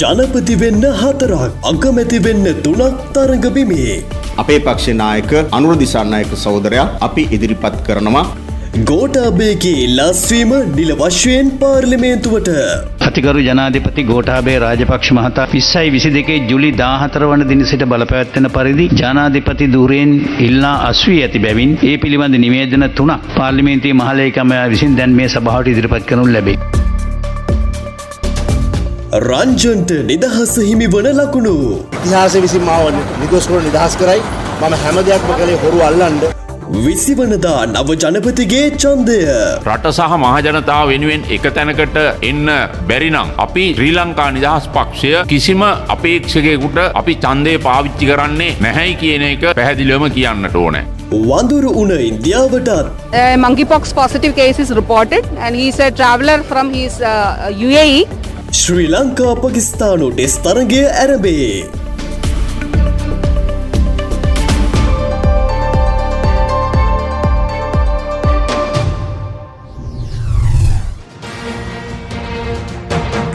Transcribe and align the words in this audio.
ජනපති 0.00 0.54
වෙන්න 0.60 0.84
හතරක් 1.00 1.42
අගමැති 1.70 2.18
වෙන්න 2.26 2.46
තුනක් 2.64 3.02
තරඟබිමේ. 3.16 3.96
අපේ 4.42 4.60
පක්ෂ 4.66 4.94
නායක 5.00 5.32
අනුර 5.58 5.74
දිසානායක 5.82 6.32
සහෝදරයා 6.42 6.86
අපි 7.06 7.22
ඉදිරිපත් 7.36 7.76
කරනවා 7.86 8.24
ගෝටාබේගේ 8.90 9.84
ලස්වීම 9.98 10.52
නිල 10.78 10.90
වශ්වයෙන් 11.02 11.50
පාර්ලිමේන්තුවට. 11.60 12.50
අතිකරු 13.08 13.44
ජනාධිපති 13.48 14.06
ගෝටාබේ 14.10 14.56
රාජපක්ෂ 14.64 15.12
මහතා 15.18 15.46
පිස්සයි 15.52 15.92
විසි 15.96 16.12
දෙකේ 16.16 16.38
ජුලි 16.52 16.70
දාහතර 16.82 17.22
වන 17.30 17.44
දින 17.50 17.62
සිට 17.72 17.84
බලපැත්වෙන 17.92 18.48
පරිදි 18.56 18.86
ජනාධිපති 19.02 19.68
දුරයෙන් 19.76 20.14
ඉල්ලා 20.48 20.76
අස්වී 20.90 21.20
ඇති 21.26 21.44
බැවින් 21.44 21.76
ඒ 21.90 21.96
පිළිබඳ 22.04 22.40
නිවේදන 22.46 22.86
තුන 23.00 23.12
පාර්ලිමේන්තී 23.36 23.94
මහලේකම 24.02 24.56
විසින් 24.74 24.98
දැන් 25.00 25.14
මේ 25.20 25.30
සභාවට 25.36 25.72
ඉදිරිපත් 25.74 26.10
කරනු 26.10 26.26
ලැබේ. 26.36 26.58
රංජන්ට 29.22 29.90
නිදහස 30.06 30.52
හිමි 30.68 30.86
වන 30.92 31.06
ලකුණු. 31.18 31.52
ඉතිහාස 31.96 32.34
විසින් 32.44 32.62
මාව 32.68 32.86
නිදොස්කොට 33.20 33.66
නිදහස් 33.66 33.92
කරයි 34.00 34.22
මම 34.60 34.72
හැම 34.84 34.96
දෙයක්ම 35.08 35.28
කළේ 35.40 35.58
හොරු 35.64 35.82
අල්ලන්ඩ 35.88 36.24
විසිවනදා 36.86 37.60
නව 37.66 37.96
ජනපතිගේ 38.04 38.62
චන්දය. 38.84 39.18
රට 39.66 39.92
සහ 39.92 40.16
මහජනතාව 40.22 40.90
වෙනුවෙන් 40.92 41.22
එක 41.36 41.46
තැනකට 41.58 42.00
එන්න 42.30 42.50
බැරිනම්. 42.88 43.30
අපි 43.44 43.68
ශ්‍රී 43.76 43.92
ලංකා 43.98 44.26
නිදහස් 44.38 44.66
පක්ෂය 44.78 45.12
කිසිම 45.34 45.62
අපේක්ෂකයකුට 45.96 46.82
අපි 47.02 47.16
චන්දය 47.26 47.54
පාවිච්චි 47.68 48.10
කරන්නේ 48.10 48.50
නැහැයි 48.66 48.98
කියන 49.04 49.28
එක 49.30 49.46
පැහැදිලිවම 49.60 50.08
කියන්නට 50.18 50.60
ඕනෑ. 50.64 50.84
වඳුරු 51.30 51.70
උන 51.84 51.90
ඉන්දියාවටත් 52.10 53.94
positive 54.02 54.34
case 54.42 54.58
is 54.66 54.70
reported 54.82 55.24
and 55.38 55.54
he's 55.62 55.80
a 55.88 55.90
traveler 56.02 56.38
from 56.52 56.76
his 56.80 57.00
uh, 57.00 57.66
UAE. 57.68 58.23
Sri 58.61 58.87
Lanka 58.95 59.35
පකිස්ථානු 59.43 60.09
test 60.15 60.39
තරගේ 60.45 60.87
ඇරබේ. 61.03 61.43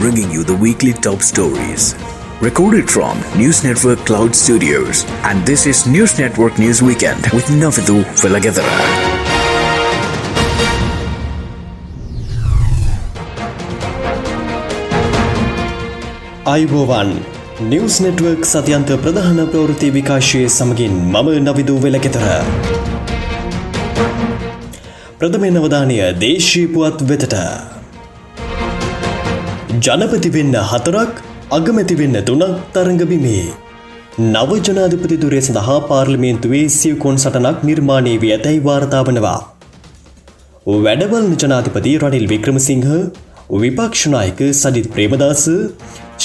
bringing 0.05 0.29
you 0.29 0.43
the 0.43 0.55
weekly 0.55 0.93
top 0.93 1.21
stories. 1.21 1.95
Recorded 2.39 2.87
from 2.89 3.19
News 3.35 3.63
Network 3.63 3.99
Cloud 4.05 4.35
Studios. 4.35 5.03
And 5.23 5.43
this 5.47 5.65
is 5.65 5.87
News 5.87 6.19
Network 6.19 6.59
News 6.59 6.83
Weekend 6.83 7.25
with 7.33 7.47
Navidu 7.47 8.03
Villagadara. 8.21 9.18
අයිබෝවන් 16.52 17.10
නිවස් 17.70 17.96
network 18.04 18.44
සතියන්ත 18.50 18.90
ප්‍රධාන 19.02 19.40
ප්‍රවෘති 19.52 19.88
විකාශය 19.96 20.40
සමගින් 20.54 20.94
මම 21.12 21.28
නවිදූ 21.44 21.76
වෙලකෙතර. 21.84 22.24
ප්‍රථමය 25.18 25.50
නවධානය 25.56 25.98
දේශීපුවත් 26.22 27.04
වෙතට. 27.10 27.36
ජනපති 29.86 30.32
වෙන්න 30.36 30.56
හතරක් 30.72 31.12
අගමැති 31.58 32.00
වෙන්න 32.02 32.18
තුනක් 32.30 32.58
තරඟබිමේ. 32.74 33.46
නව 34.32 34.60
ජනාධිපති 34.68 35.22
දුරේ 35.24 35.46
සඳහා 35.48 35.78
පාර්ලිමේන්තුවේ 35.90 36.66
සියකොන් 36.80 37.24
සටනක් 37.24 37.66
නිර්මාණය 37.70 38.14
වී 38.24 38.36
ඇතැයි 38.36 38.66
වාර්තාාවනවා. 38.68 39.40
වැඩවල් 40.86 41.32
ජනාධිපති 41.44 41.98
රනිල් 42.04 42.30
වික්‍රමසිංහ 42.34 42.88
විපක්ෂනායක 43.62 44.40
සජිත් 44.62 44.88
ප්‍රේමදාස 44.96 45.44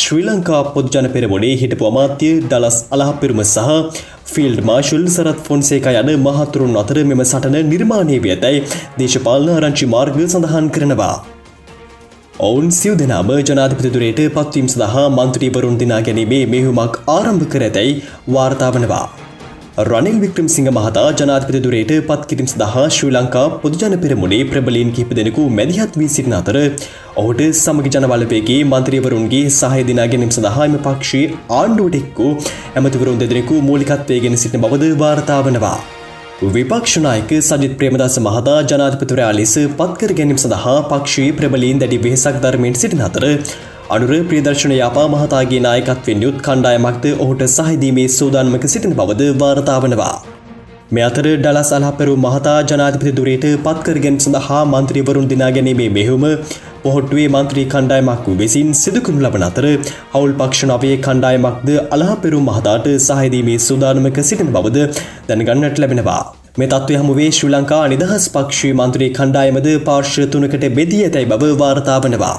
ශ්‍රී 0.06 0.24
ලංකා 0.26 0.58
පොද්ජන 0.74 1.06
පෙරමුණේ 1.14 1.54
හිටපු 1.60 1.86
අමාත්‍ය 1.88 2.28
ඩලස් 2.42 2.76
අලහපිරුම 2.96 3.40
සහ 3.44 4.02
ෆිල්ඩ් 4.32 4.60
මාශුල් 4.70 5.06
සරත් 5.08 5.40
ෆොන්සේක 5.48 5.88
යන 5.92 6.12
මහතුරුන් 6.26 6.76
අතර 6.82 6.98
මෙම 7.12 7.24
සටන 7.24 7.58
නිර්මාණය 7.72 8.20
වී 8.20 8.34
ඇතැයි 8.36 8.62
දේශපාලන 9.00 9.50
ආරංචි 9.56 9.90
මාර්ග 9.96 10.22
සඳහන් 10.26 10.70
කරනවා. 10.70 11.16
ඔවුන් 12.42 12.70
සිව් 12.72 12.96
දෙනාම 13.02 13.36
ජනාධිපතිදුරයට 13.42 14.24
පත්වීම් 14.36 14.68
සඳහා 14.70 15.10
මන්ත්‍රීවරුන් 15.12 15.84
දිනා 15.84 16.02
ගැනීමේ 16.08 16.44
මෙහුමක් 16.48 17.04
ආරම්භ 17.12 17.48
කර 17.54 17.64
ඇතැයි 17.64 18.02
වාර්තාාවනවා. 18.30 19.06
රනිල් 19.78 20.20
වික්‍රම් 20.20 20.46
සිංහ 20.48 20.68
මහතා 20.68 21.08
ජනාධපතිදුරයට 21.20 21.90
පත්කිරිම් 22.10 22.48
සඳහා 22.52 22.84
ශ්‍රී 22.88 23.10
ලංකා 23.10 23.42
පොදුජන 23.64 23.96
පෙරමුණේ 24.04 24.46
ප්‍රබලීන් 24.52 24.94
කිප 24.98 25.10
දෙනෙකු 25.10 25.44
මැදිහත් 25.58 25.98
වී 26.02 26.08
සිටින 26.08 26.36
අතර 26.38 26.56
ඔහුට 27.22 27.42
සමග 27.48 27.92
ජනවලපයගේ 27.96 28.62
මන්ත්‍රීවරුන්ගේ 28.70 29.44
සහහිදිනා 29.58 30.08
ගැනීම 30.14 30.32
සඳහාම 30.32 30.80
පක්ෂී 30.86 31.26
ආණ්ඩුවටෙක්කු 31.58 32.30
ඇමතිවරුන් 32.78 33.20
දෙදෙනෙකු 33.24 33.60
මූලිකත්වයගෙන 33.68 34.40
සිටින 34.44 34.66
බවද 34.66 34.94
වාර්තාාවනවා. 35.04 35.76
විපක්ෂනායක 36.56 37.38
සජිත් 37.44 37.78
ප්‍රේමදාස 37.78 38.18
මහතා 38.24 38.58
ජනාධපතුරයා 38.72 39.32
ලෙස 39.42 39.60
පත්කර 39.80 40.18
ගැනීම 40.20 40.40
සඳහා 40.40 40.80
පක්ෂී 40.90 41.30
ප්‍රබලීන් 41.38 41.84
දැඩි 41.84 42.04
වෙහසක් 42.06 42.44
ධර්මයෙන් 42.44 42.82
සිටින 42.84 43.08
අතර 43.10 43.26
අනුර 43.94 44.14
ප්‍රදර්ශන 44.30 44.72
යාපා 44.74 45.08
මහතාගේ 45.14 45.60
නායකත්වෙන් 45.66 46.24
යුත් 46.26 46.38
කණ්ඩායමක්ද 46.46 47.04
ඔහුට 47.16 47.42
සහිදීමේ 47.56 48.06
සූදාන්මක 48.14 48.64
සිටින 48.74 48.94
බවද 49.00 49.26
වාර්තාාවනවා. 49.42 50.16
මෙ 50.92 51.02
අතර 51.08 51.26
ඩල 51.26 51.60
සලහපැරු 51.62 52.16
මහතා 52.24 52.56
ජනාධිපති 52.72 53.14
දුරයට 53.20 53.46
පත්කරගෙන් 53.66 54.18
සඳහා 54.18 54.62
මන්ත්‍රීවරුන් 54.72 55.28
දිනා 55.32 55.52
ගැනීමේ 55.58 55.90
මෙහුම 55.98 56.26
පොහොට්ටුවේ 56.86 57.28
මන්ත්‍රී 57.28 57.68
කණ්ඩායමක් 57.74 58.26
විසින් 58.42 58.72
සිදුකුණු 58.82 59.24
ලබන 59.26 59.46
අතර 59.50 59.68
හවුල් 60.16 60.34
පක්ෂණවේ 60.42 60.96
කණ්ඩායමක්ද 61.06 61.70
අලහපෙරු 61.98 62.42
මහතාට 62.50 62.90
සහහිදීමේ 63.08 63.60
සූදානමක 63.68 64.20
සිටින 64.32 64.52
බවද 64.58 64.88
දැනගන්නට 65.30 65.84
ලැබෙනවා. 65.84 66.24
මේ 66.60 66.72
තත්ව 66.74 67.00
හමුවේ 67.04 67.30
ශ්‍රී 67.38 67.54
ලංකා 67.54 67.86
නිදහස් 67.94 68.28
පක්ෂී 68.36 68.74
මන්ත්‍රී 68.74 69.14
කණ්ඩායමද 69.20 69.72
පාර්ශ්‍ය 69.88 70.28
තුනකට 70.36 70.68
බෙදී 70.80 71.06
ඇතැයි 71.06 71.32
බව 71.34 71.54
වාර්තාාවනවා. 71.64 72.36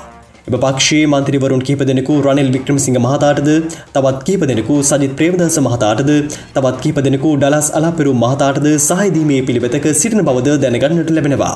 එම 0.48 0.54
පක්ෂයේ 0.56 1.06
මන්ත්‍රීවරුන් 1.12 1.62
කීප 1.68 1.80
දෙනෙකු 1.88 2.16
රනිල් 2.24 2.50
වික්‍රමසිංහ 2.56 2.98
මහතාටද 3.04 3.48
තවත් 3.94 4.18
කීප 4.26 4.42
දෙනෙකු 4.50 4.74
සජිත් 4.90 5.14
ප්‍රේමදාස 5.18 5.56
මහතාටද 5.66 6.10
තවත් 6.56 6.76
කීප 6.82 6.98
දෙනෙකු 7.06 7.30
ඩලස් 7.40 7.68
අලාපෙරු 7.78 8.12
මහතාටද 8.20 8.66
සහහිදීමේ 8.84 9.40
පිළිවෙතක 9.48 9.86
සිටින 10.00 10.22
බවද 10.28 10.52
දැනගන්නට 10.64 11.10
ලැබෙනවා. 11.16 11.54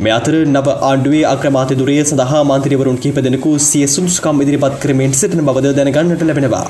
මේ 0.00 0.14
අතර 0.16 0.34
නව 0.46 0.74
ආණ්ඩුවේ 0.88 1.22
අක්‍රමාති 1.32 1.76
දුරේ 1.80 2.02
සඳහා 2.02 2.40
මන්ත්‍රීවරුන් 2.48 2.98
කීප 3.04 3.20
දෙනෙකු 3.26 3.52
සිය 3.68 3.84
සුදුස්කම් 3.94 4.42
ඉදිරිපත් 4.44 4.74
කරමෙන් 4.84 5.14
සිටින 5.20 5.42
බවද 5.48 5.70
දැනගන්නට 5.78 6.24
ලැබෙනවා. 6.30 6.64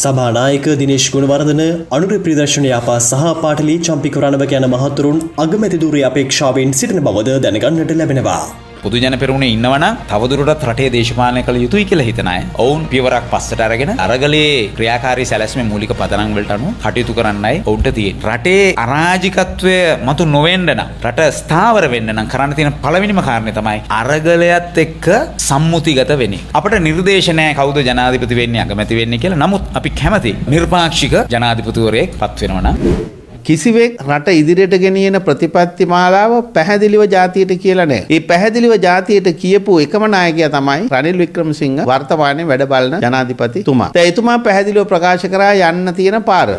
සභානායක 0.00 0.68
දිනේශ් 0.82 1.06
ගුණවර්ධන 1.14 1.62
අනුර 1.96 2.18
ප්‍රදර්ශනය 2.26 2.72
අපා 2.80 2.98
සහ 3.00 3.24
පාටලි 3.40 3.78
චම්පිකරණවක 3.88 4.52
යන 4.58 4.68
මහතුරුන් 4.74 5.24
අගමැතිදුරේ 5.44 6.04
අපේක්ෂාවෙන් 6.10 6.76
සිටින 6.80 7.02
බවද 7.08 7.38
දැනගන්නට 7.46 7.96
ලැබෙනවා. 8.02 8.42
පොදු 8.84 8.96
ජන 9.02 9.14
පෙරුණේ 9.22 9.50
ඉන්නවන 9.56 9.84
තවදුරටත් 10.10 10.64
රටේ 10.68 10.88
දේශපාලනය 10.94 11.42
කළ 11.46 11.58
යුතුයි 11.64 11.84
කියලා 11.90 12.06
හිතනය 12.08 12.32
ඔවුන් 12.64 12.82
පියවරක් 12.92 13.26
පස්සට 13.32 13.60
අරගෙන 13.66 13.92
අරගලේ 14.04 14.48
ක්‍රියාකාරී 14.78 15.26
සැලැස්ම 15.30 15.60
මූලික 15.72 15.92
පදනං 16.00 16.34
වලට 16.38 16.54
අනුව 16.56 16.72
කටයුතු 16.84 17.14
කරන්නයි 17.18 17.62
ඔවුන්ට 17.70 17.88
තියෙන. 17.98 18.18
රටේ 18.32 18.64
අරාජිකත්වය 18.84 19.76
මතු 20.08 20.26
නොවෙන්න 20.34 20.66
නම් 20.76 20.82
රට 21.06 21.28
ස්ථාවර 21.38 21.86
වෙන්න 21.94 22.12
නම් 22.16 22.30
කරන්න 22.34 22.56
තියෙන 22.58 22.74
පළවෙනිම 22.84 23.22
කාරණය 23.28 23.54
තමයි 23.60 23.78
අරගලයත් 24.00 24.84
එක්ක 24.86 25.08
සම්මුතිගත 25.48 26.14
වෙන්නේ. 26.22 26.44
අපට 26.58 26.78
නිර්දේශනය 26.88 27.48
කවුද 27.62 27.82
ජනාධිපති 27.90 28.40
වෙන්නේ 28.42 28.66
අගමැති 28.66 29.00
වෙන්නේ 29.02 29.22
කියලා. 29.24 29.42
නමුත් 29.44 29.74
අපි 29.80 29.96
කැමති 30.02 30.38
නිර්පාක්ෂික 30.54 31.18
ජනාධිපතිවරයෙක් 31.34 32.20
පත් 32.22 32.40
වෙනවා 32.44 32.64
නම් 32.66 33.21
කිසිවෙක් 33.46 33.98
රට 34.08 34.34
ඉදිරියට 34.40 34.74
ගෙනියන 34.82 35.18
ප්‍රතිපත්ති 35.26 35.86
මාලාව 35.92 36.32
පැහැදිලිව 36.56 37.02
ජාතියට 37.14 37.52
කියලා 37.64 37.86
නෑ. 37.92 38.06
ඒ 38.14 38.20
පැහැදිලිව 38.30 38.74
ජාතියට 38.86 39.28
කියපු 39.42 39.78
එකම 39.84 40.06
නායකයා 40.14 40.50
තමයි 40.56 40.88
රනිල් 40.94 41.18
වික්‍රමසිංහ 41.24 41.82
වර්තමානයේ 41.92 42.48
වැඩ 42.50 42.66
බලන 42.72 42.98
ජනාධිපතිතුමා. 43.04 43.90
දැන් 43.94 44.10
එතුමා 44.14 44.38
පැහැදිලිව 44.48 44.86
ප්‍රකාශ 44.92 45.26
කරා 45.36 45.54
යන්න 45.70 45.94
තියෙන 46.00 46.22
පාර. 46.30 46.58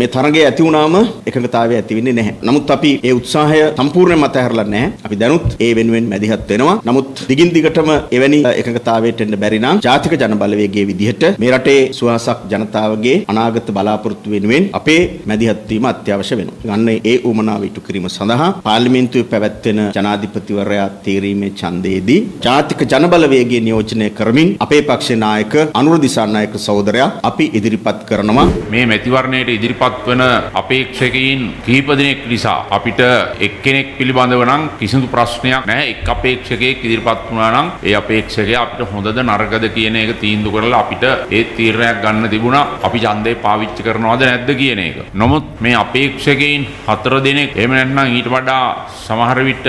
මේ 0.00 0.08
තරගේ 0.14 0.44
ඇති 0.48 0.62
වුණාම 0.66 0.94
එකඟතාවය 1.28 1.74
ඇති 1.78 1.96
වෙන්නේ 1.96 2.14
නැහැ. 2.18 2.34
නමුත් 2.48 2.70
අපි 2.74 2.90
ඒ 3.08 3.12
උත්සාහය 3.18 3.58
සම්පූර්ණයෙන්ම 3.78 4.24
අතහැරලා 4.28 4.64
නැහැ. 4.74 4.92
අපි 5.06 5.16
දැනුත් 5.22 5.48
ඒ 5.66 5.70
වෙනුවෙන් 5.78 6.06
මැදිහත් 6.12 6.44
වෙනවා. 6.52 6.76
නමුත් 6.88 7.10
දිගින් 7.30 7.50
දිගටම 7.56 7.90
එවැනි 8.16 8.38
එකඟතාවයට 8.60 9.20
එන්න 9.24 9.36
බැරි 9.42 9.58
නම් 9.62 9.80
ජාතික 9.86 10.14
ජන 10.22 10.36
බලවේගයේ 10.42 10.86
විදිහට 10.90 11.24
මේ 11.42 11.50
රටේ 11.54 11.80
සුවහසක් 11.98 12.40
ජනතාවගේ 12.52 13.16
අනාගත 13.32 13.68
බලාපොරොත්තු 13.78 14.32
වෙනුවෙන් 14.34 14.70
අපේ 14.80 15.00
මැදිහත් 15.30 15.68
වීම 15.72 15.88
අත්‍යවශ්‍ය 15.92 16.40
වෙනවා. 16.40 16.72
අන්න 16.76 16.88
ඒ 17.12 17.16
උමනාව 17.32 17.68
ඉටු 17.68 17.84
කිරීම 17.88 18.08
සඳහා 18.16 18.48
පාර්ලිමේන්තුවේ 18.68 19.30
පැවැත්වෙන 19.34 19.82
ජනාධිපතිවරයා 19.98 20.88
තීරීමේ 21.04 21.52
ඡන්දයේදී 21.60 22.20
ජාතික 22.48 22.86
ජන 22.92 23.10
බලවේගය 23.14 23.60
නියෝජනය 23.68 24.10
කරමින් 24.20 24.56
අපේ 24.66 24.82
පක්ෂේ 24.90 25.20
නායක 25.26 25.54
අනුර 25.82 26.00
දිසානායක 26.06 26.56
සහෝදරයා 26.66 27.12
අපි 27.30 27.52
ඉදිරිපත් 27.60 28.02
කරනවා. 28.10 28.48
මේ 28.72 28.86
මැතිවරණයට 28.92 29.54
ඉදිරිපත් 29.58 29.80
ඉදිරිපත් 29.82 30.06
වන 30.06 30.22
අපේක්ෂකයින් 30.52 31.40
කීප 31.64 31.88
දෙනෙක් 31.88 32.26
නිසා 32.26 32.66
අපිට 32.70 33.00
එක්කෙනෙක් 33.38 33.98
පිළිබඳව 33.98 34.42
නම් 34.44 34.62
කිසිදු 34.78 35.06
ප්‍රශ්නයක් 35.06 35.66
නැහැ 35.66 35.90
එක් 35.92 36.08
අපේක්ෂකයෙක් 36.08 36.78
ඉදිරිපත් 36.80 37.30
වුණා 37.30 37.50
නම් 37.52 37.68
ඒ 37.82 37.94
අපේක්ෂකයා 37.94 38.62
අපිට 38.62 38.86
හොඳද 38.86 39.18
නරකද 39.18 39.66
කියන 39.74 39.96
එක 39.96 40.20
තීන්දුව 40.20 40.54
කරලා 40.54 40.80
අපිට 40.80 41.04
ඒ 41.30 41.44
තීරණයක් 41.56 42.02
ගන්න 42.02 42.30
තිබුණා 42.30 42.78
අපි 42.82 42.98
ඡන්දේ 43.00 43.34
පාවිච්චි 43.36 43.82
කරනවද 43.82 44.22
නැද්ද 44.22 44.50
කියන 44.54 44.78
එක. 44.80 44.96
නමුත් 45.14 45.60
මේ 45.60 45.76
අපේක්ෂකයින් 45.76 46.66
හතර 46.86 47.14
දෙනෙක් 47.20 47.56
එහෙම 47.56 47.72
නැත්නම් 47.72 48.16
ඊට 48.16 48.28
වඩා 48.28 48.64
සමහර 48.98 49.38
විට 49.42 49.66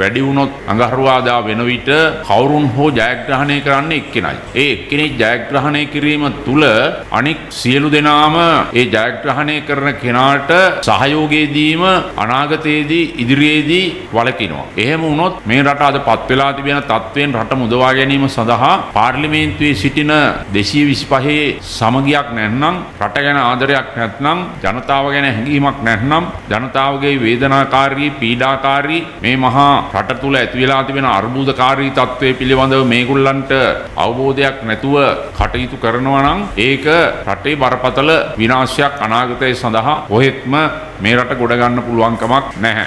වැඩි 0.00 0.20
වුණොත් 0.20 0.50
අඟහරුවාදා 0.66 1.38
වෙන 1.44 1.60
විට 1.64 1.90
කවුරුන් 2.28 2.66
හෝ 2.68 2.88
ජයග්‍රහණය 2.90 3.58
කරන්න 3.60 3.92
එක්කෙනයි. 3.92 4.36
ඒ 4.54 4.66
එක්කෙනෙක් 4.74 5.12
ජයග්‍රහණය 5.16 5.82
කිරීම 5.86 6.24
තුළ 6.44 6.64
අනික් 7.10 7.40
සියලු 7.50 7.90
දෙනාම 7.90 8.36
ඒ 8.72 8.84
ජයග්‍රහණය 8.86 9.56
කරන 9.68 9.88
කෙනාට 9.96 10.50
සහයෝගය 10.88 11.42
දීම 11.54 11.82
අනාගතයේදී 12.16 13.10
ඉදිරියේදී 13.22 13.86
වළකිනවා. 14.12 14.66
එහෙම 14.76 15.02
වුණොත් 15.02 15.34
මේ 15.46 15.62
රට 15.62 15.82
අද 15.82 15.98
පත් 16.00 16.28
වෙලා 16.30 16.52
තිබෙන 16.52 16.82
තත්ත්වයෙන් 16.82 17.34
රට 17.34 17.52
මුදවා 17.62 17.92
ගැනීම 17.94 18.28
සඳහා 18.28 18.74
පාර්ලිමේන්තුවේ 18.92 19.74
සිටින 19.74 20.12
225 20.52 21.58
සමගියක් 21.70 22.28
නැත්නම් 22.32 22.76
රට 23.00 23.16
ගැන 23.18 23.38
ආදරයක් 23.38 23.88
නැත්නම් 23.96 24.38
ජනතාව 24.64 25.04
ගැන 25.12 25.26
හැඟීමක් 25.26 25.78
නැත්නම් 25.82 26.24
ජනතාවගේ 26.50 27.14
වේදනාකාරී 27.24 28.10
පීඩාකාරී 28.20 29.02
මේ 29.22 29.36
මහා 29.38 29.74
රට 29.94 30.18
තුළ 30.22 30.36
ඇති 30.40 30.60
වෙලා 30.60 30.82
තිබෙන 30.88 31.06
අර්බුදකාරී 31.12 31.90
තත්ත්වය 31.98 32.30
පිළිබඳව 32.40 32.82
මේගොල්ලන්ට 32.92 33.52
අවබෝධයක් 34.04 34.58
නැතුව 34.68 34.96
කටයුතු 35.38 35.82
කරනවා 35.82 36.22
නම් 36.26 36.40
ඒක 36.66 36.86
රටේ 37.28 37.58
බරපතල 37.62 38.10
විනාශයක් 38.40 39.02
අනාගතය 39.06 39.50
සඳහා 39.54 39.96
කොහෙත්ම 40.12 40.54
මේ 41.02 41.16
රට 41.18 41.40
ගොඩ 41.42 41.58
ගන්න 41.60 41.84
පුළුවන්කමක් 41.88 42.46
නැහැ. 42.64 42.86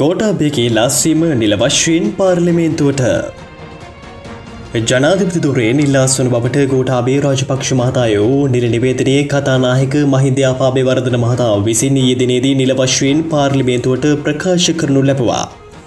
ගෝටාබේගේ 0.00 0.70
ලස්වීම 0.76 1.22
නිල 1.42 1.54
වශ්වයෙන් 1.62 2.08
පාර්ලිමේන්තුවට 2.18 3.04
ජනාධිපතිතුරේ 4.76 5.68
නිල්ලාස්වන 5.76 6.26
බවට 6.32 6.64
ගෝටාබේ 6.70 7.14
රාජපක්ෂ 7.24 7.70
මහතායෝ 7.72 8.40
නිල 8.54 8.66
නිවේදනයේ 8.74 9.22
කතානායක 9.24 9.94
මහින්දයාපාබේ 10.14 10.82
වර්ධන 10.88 11.16
මහතා 11.22 11.54
විසින් 11.68 11.96
ඊයදිනේදී 12.00 12.52
නිල 12.54 12.72
වශ්වයෙන් 12.80 13.22
පාර්ලිමේන්තුවට 13.30 14.06
ප්‍රකාශ 14.26 14.68
කරනු 14.82 15.06
ලැබවා. 15.06 15.40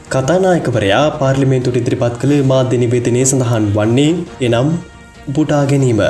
කතානායකවරයා 0.09 1.05
පාර්ලිමේන්තුට 1.21 1.79
ඉදිරිපත් 1.81 2.17
කළ 2.23 2.33
මාධ්‍ය 2.43 2.81
නිවේදනය 2.85 3.23
සඳහන් 3.23 3.69
වන්නේ 3.77 4.09
එනම් 4.49 4.73
පුටා 5.35 5.63
ගැනීම. 5.71 6.01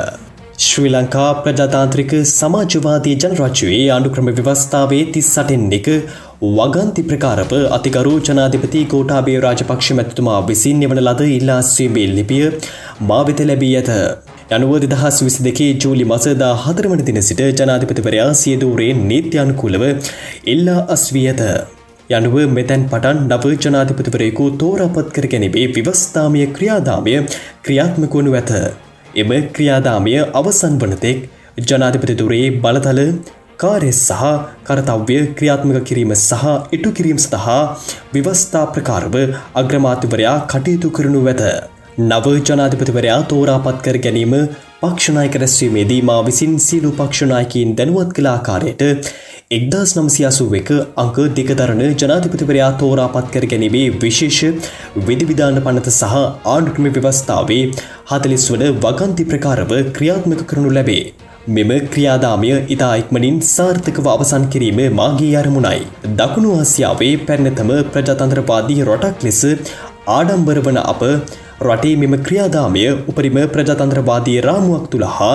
ශ්‍රී 0.58 0.94
ලංකා 0.96 1.30
ප්‍රජාතාන්ත්‍රික 1.44 2.12
සමාජවාදී 2.32 3.16
ජනරච්චුවේ 3.16 3.86
අනුක්‍රම 3.90 4.32
ව්‍යවස්ථාවේ 4.38 5.04
තිස් 5.14 5.30
සටෙන් 5.36 5.72
එක 5.80 5.88
වගන්ති 6.42 7.02
ප්‍රකාරව 7.08 7.52
අතිකරු 7.76 8.12
ජනාධිපති 8.28 8.80
කෝටාබේ 8.92 9.34
රාජපක්ෂ 9.44 9.88
මැතිතුමා 9.98 10.38
විසින් 10.48 10.78
නිවන 10.82 11.00
ලද 11.02 11.20
ඉල්ලාස්වීමේ 11.34 12.06
ලිපිය 12.16 12.46
මාවිත 13.10 13.40
ලැබී 13.50 13.74
ඇත. 13.80 13.90
යනුව 14.56 14.72
දෙදහස් 14.84 15.18
විසි 15.26 15.44
දෙකේ 15.46 15.68
ජූලි 15.82 16.06
මසදා 16.12 16.50
හතරවන 16.64 17.02
දින 17.08 17.20
සිට 17.28 17.42
ජනාධිපතිවරයා 17.60 18.30
සියදූරේ 18.40 18.90
නීත්‍යනුකූලව 19.02 19.84
ඉල්ලා 20.54 20.80
අස්වී 20.94 21.26
ඇත. 21.32 21.42
යනුව 22.10 22.36
මෙතැන් 22.56 22.88
පටන් 22.92 23.20
නව 23.28 23.52
ජනාධිපතිවරයෙකු 23.66 24.46
තෝරාපත් 24.62 25.12
කර 25.18 25.28
ගැනීමේ 25.34 25.66
විවස්ථාමය 25.76 26.42
ක්‍රියාදාමය 26.56 27.14
ක්‍රියාත්මක 27.66 28.16
වනු 28.18 28.34
ඇත. 28.40 28.52
එම 29.22 29.30
ක්‍රියාදාමය 29.54 30.16
අවසන් 30.40 30.74
වනතෙක් 30.82 31.22
ජනාධිපතිතුරේ 31.62 32.44
බලතල 32.64 33.00
කාර්ය 33.62 33.92
සහ 33.92 34.32
කරතව්‍ය 34.68 35.18
ක්‍රියාත්මක 35.38 35.78
කිරීම 35.88 36.14
සහ 36.16 36.48
ඉටු 36.76 36.90
කිරීම 36.98 37.20
සඳහා 37.24 37.60
විවස්ථා 38.14 38.64
ප්‍රකාරව 38.74 39.16
අග්‍රමාතිවරයා 39.62 40.36
කටයුතු 40.52 40.90
කරනු 40.98 41.22
ඇත. 41.26 41.42
නව 42.00 42.26
ජනාධිපතිවරයා 42.48 43.20
තෝරාපත් 43.30 43.80
කර 43.86 43.96
ගැනීම 44.04 44.34
පක්ෂනායක 44.82 45.34
රැස්වීමේදී 45.40 46.00
මා 46.08 46.20
විසින් 46.28 46.54
සීලු 46.66 46.90
පක්ෂනායකින් 47.00 47.74
දැනුවත් 47.78 48.12
කළ 48.16 48.28
ආකාරයට 48.30 48.82
එක්දස් 49.56 49.90
නමසියාසුව 49.96 50.54
එක 50.60 50.70
අංක 51.02 51.18
දෙකදරන 51.38 51.82
ජනාධිපතිවරයා 52.02 52.70
තෝරාපත් 52.80 53.28
කර 53.34 53.44
ගැනීමේ 53.52 53.84
විශේෂ 54.04 54.70
විධවිධාන 55.08 55.60
පනත 55.66 55.92
සහ 55.92 56.16
ආණ්ඩුක්‍රම 56.54 56.88
ව්‍යවස්ථාවේ 56.96 57.64
හතලිස් 58.12 58.46
වන 58.54 58.64
වගන්ති 58.86 59.28
ප්‍රකාරව 59.32 59.76
ක්‍රියාත්මක 59.98 60.42
කරනු 60.52 60.72
ලැබේ. 60.78 61.04
මෙම 61.48 61.70
ක්‍රියාදාමය 61.92 62.50
ඉතා 62.74 62.90
ඉක්මනින් 63.00 63.38
සාර්ථකව 63.44 64.06
අවසන් 64.10 64.42
කිරීම 64.52 64.80
මාගේ 64.98 65.30
අරමුණයි. 65.38 65.80
දකුණු 66.18 66.50
ආසියාවේ 66.56 67.14
පැරණතම 67.28 67.70
ප්‍රජාතන්ත්‍රවාදී 67.94 68.84
රොටක් 68.88 69.24
ලෙස 69.26 69.40
ආඩම්බර 70.16 70.58
වන 70.66 70.78
අප 70.82 71.02
රටේ 71.66 71.94
මෙම 72.02 72.14
ක්‍රියාදාමය 72.26 72.84
උපරිම 73.12 73.38
ප්‍රජාතන්ත්‍රවාදී 73.54 74.36
රාමුවක් 74.46 74.84
තුළ 74.92 75.06
හා 75.16 75.32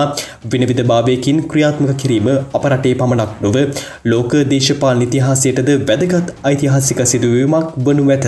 විනවිධ 0.52 0.82
භාවයකින් 0.92 1.42
ක්‍රියාත්මක 1.50 1.92
කිරීම 2.02 2.30
අප 2.30 2.64
රටේ 2.70 2.94
පමණක් 3.02 3.34
නොව 3.44 3.58
ලෝක 4.12 4.32
දේශපාල 4.54 4.96
නිතිහාසයටද 5.02 5.70
වැදගත් 5.90 6.32
ඓතිහාසික 6.52 7.04
සිදුවීමක් 7.12 7.76
වනු 7.84 8.08
ඇත. 8.08 8.26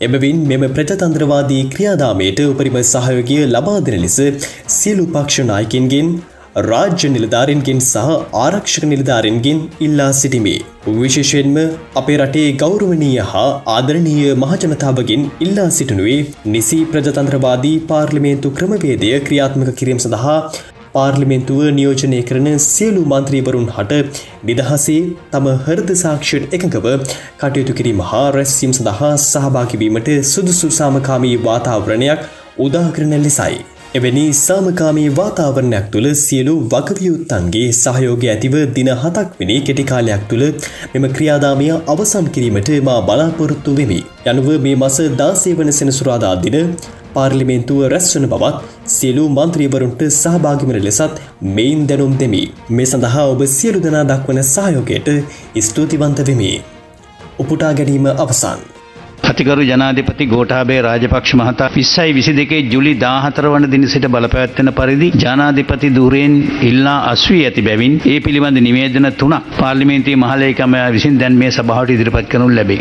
එබවින් 0.00 0.38
මෙම 0.52 0.64
ප්‍රජතන්ත්‍රවාදී 0.78 1.60
ක්‍රියාදාමයට 1.74 2.46
උපරිම 2.46 2.80
සහයෝගය 2.84 3.42
ලබාදෙන 3.48 4.00
ලෙස 4.06 4.18
සියලු 4.78 5.10
පක්ෂනායකින්ගෙන් 5.14 6.08
රාජ්‍ය 6.56 7.08
නිලධාරන්ගෙන් 7.14 7.80
සහ 7.82 8.12
ආරක්ෂක 8.34 8.84
නිලධාරන්ගෙන් 8.84 9.58
ඉල්ලා 9.80 10.06
සිටිමේ. 10.12 10.60
විශේෂයෙන්ම 10.94 11.58
අපේ 12.00 12.16
රටේ 12.18 12.46
ගෞරවනීය 12.62 13.26
හා 13.32 13.48
ආදරණීය 13.72 14.30
මහජනතාවගෙන් 14.44 15.26
ඉල්ලා 15.40 15.66
සිටිනුවේ 15.70 16.20
නිසි 16.46 16.78
ප්‍රජතන්ත්‍රවාදී 16.92 17.74
පාර්ලිමේන්තු 17.90 18.54
ක්‍රමවේදය 18.56 19.12
ක්‍රියාත්මක 19.26 19.70
කිරීම 19.80 20.00
සඳහා 20.06 20.38
පාර්ලිමේන්තුව 20.94 21.60
නියෝජනය 21.76 22.22
කරන 22.24 22.50
සියලු 22.66 23.04
මන්ත්‍රීවරුන් 23.04 23.68
හට 23.76 24.00
නිදහසේ 24.44 24.98
තම 25.32 25.52
හරද 25.60 25.94
සාක්ෂයට 26.04 26.58
එකඟව 26.58 26.88
කටයුතු 27.40 27.78
කිරීම 27.80 28.04
හා 28.10 28.26
රැස්වීම් 28.32 28.72
සඳහා 28.72 29.14
සහභාකිවීමට 29.26 30.12
සුදුසු 30.32 30.74
සාමකාමී 30.80 31.38
වාතාවරණයක් 31.46 32.28
උදාකරන 32.58 33.16
ලෙසයි. 33.22 33.56
එවැනි 33.96 34.22
සාමකාමී 34.38 35.10
වාතාවරණයක් 35.18 35.84
තුළ 35.92 36.06
සියලු 36.22 36.54
වගවියුත්තන්ගේ 36.72 37.68
සහයෝගය 37.78 38.26
ඇතිව 38.32 38.54
දින 38.76 38.90
හතක් 38.92 39.38
වෙනි 39.40 39.56
කෙටිකාලයක් 39.66 40.22
තුළ 40.30 40.44
මෙම 40.92 41.06
ක්‍රියාදාමය 41.16 41.68
අවසන් 41.94 42.26
කිරීමට 42.34 42.70
මා 42.88 42.98
බලාපොරොත්තු 43.08 43.76
වෙමි. 43.78 44.00
යනුව 44.30 44.48
මේ 44.66 44.76
මස 44.82 44.98
දාසේ 45.22 45.54
වන 45.58 45.72
සෙනසුරාදා 45.78 46.34
දින 46.44 46.58
පාර්ලිමේන්තුව 47.16 47.82
රැස්වන 47.94 48.26
බවත් 48.32 48.92
සියලු 48.94 49.26
මන්ත්‍රීවරුන්ට 49.30 50.02
සහභාගිමන 50.12 50.80
ලෙසත් 50.88 51.20
මෙයින් 51.56 51.82
දැනුම් 51.90 52.14
දෙමි. 52.22 52.44
මේ 52.76 52.88
සඳහා 52.92 53.26
ඔබ 53.34 53.44
සියලු 53.58 53.84
දෙනා 53.88 54.06
දක්වන 54.12 54.42
සහයෝගයට 54.54 55.12
ස්තුතිවන්ත 55.68 56.26
වෙමි. 56.30 56.54
උපුටා 57.38 57.76
ගැනීම 57.80 58.08
අවසන්. 58.16 58.75
අතිකරු 59.26 59.62
ජනාධිපති 59.62 60.24
ගෝඨාභය 60.26 60.76
රාජපක්ෂ 60.80 61.32
මහතා 61.34 61.68
20යි 61.68 62.12
22 62.18 62.60
ජුලි 62.66 62.92
14 62.96 63.52
වන 63.54 63.66
දින 63.70 63.86
සිට 63.86 64.06
බලපැවැත්වෙන 64.06 64.70
පරිදි 64.72 65.08
ජනාධිපති 65.24 65.90
ධූරයෙන් 65.90 66.36
ඉල්ලා 66.62 66.98
අස්වී 67.06 67.42
ඇති 67.44 67.66
බැවින් 67.68 67.96
ඒ 68.04 68.18
පිළිබඳ 68.20 68.60
නිවේදන 68.60 69.10
තුනක් 69.14 69.50
පාර්ලිමේන්තුවේ 69.58 70.22
මහලේකමයා 70.24 70.92
විසින් 70.92 71.18
දැන් 71.18 71.42
මේ 71.42 71.50
සභාවට 71.50 71.96
ඉදිරිපත් 71.96 72.28
කරනු 72.28 72.48
ලැබේ. 72.50 72.80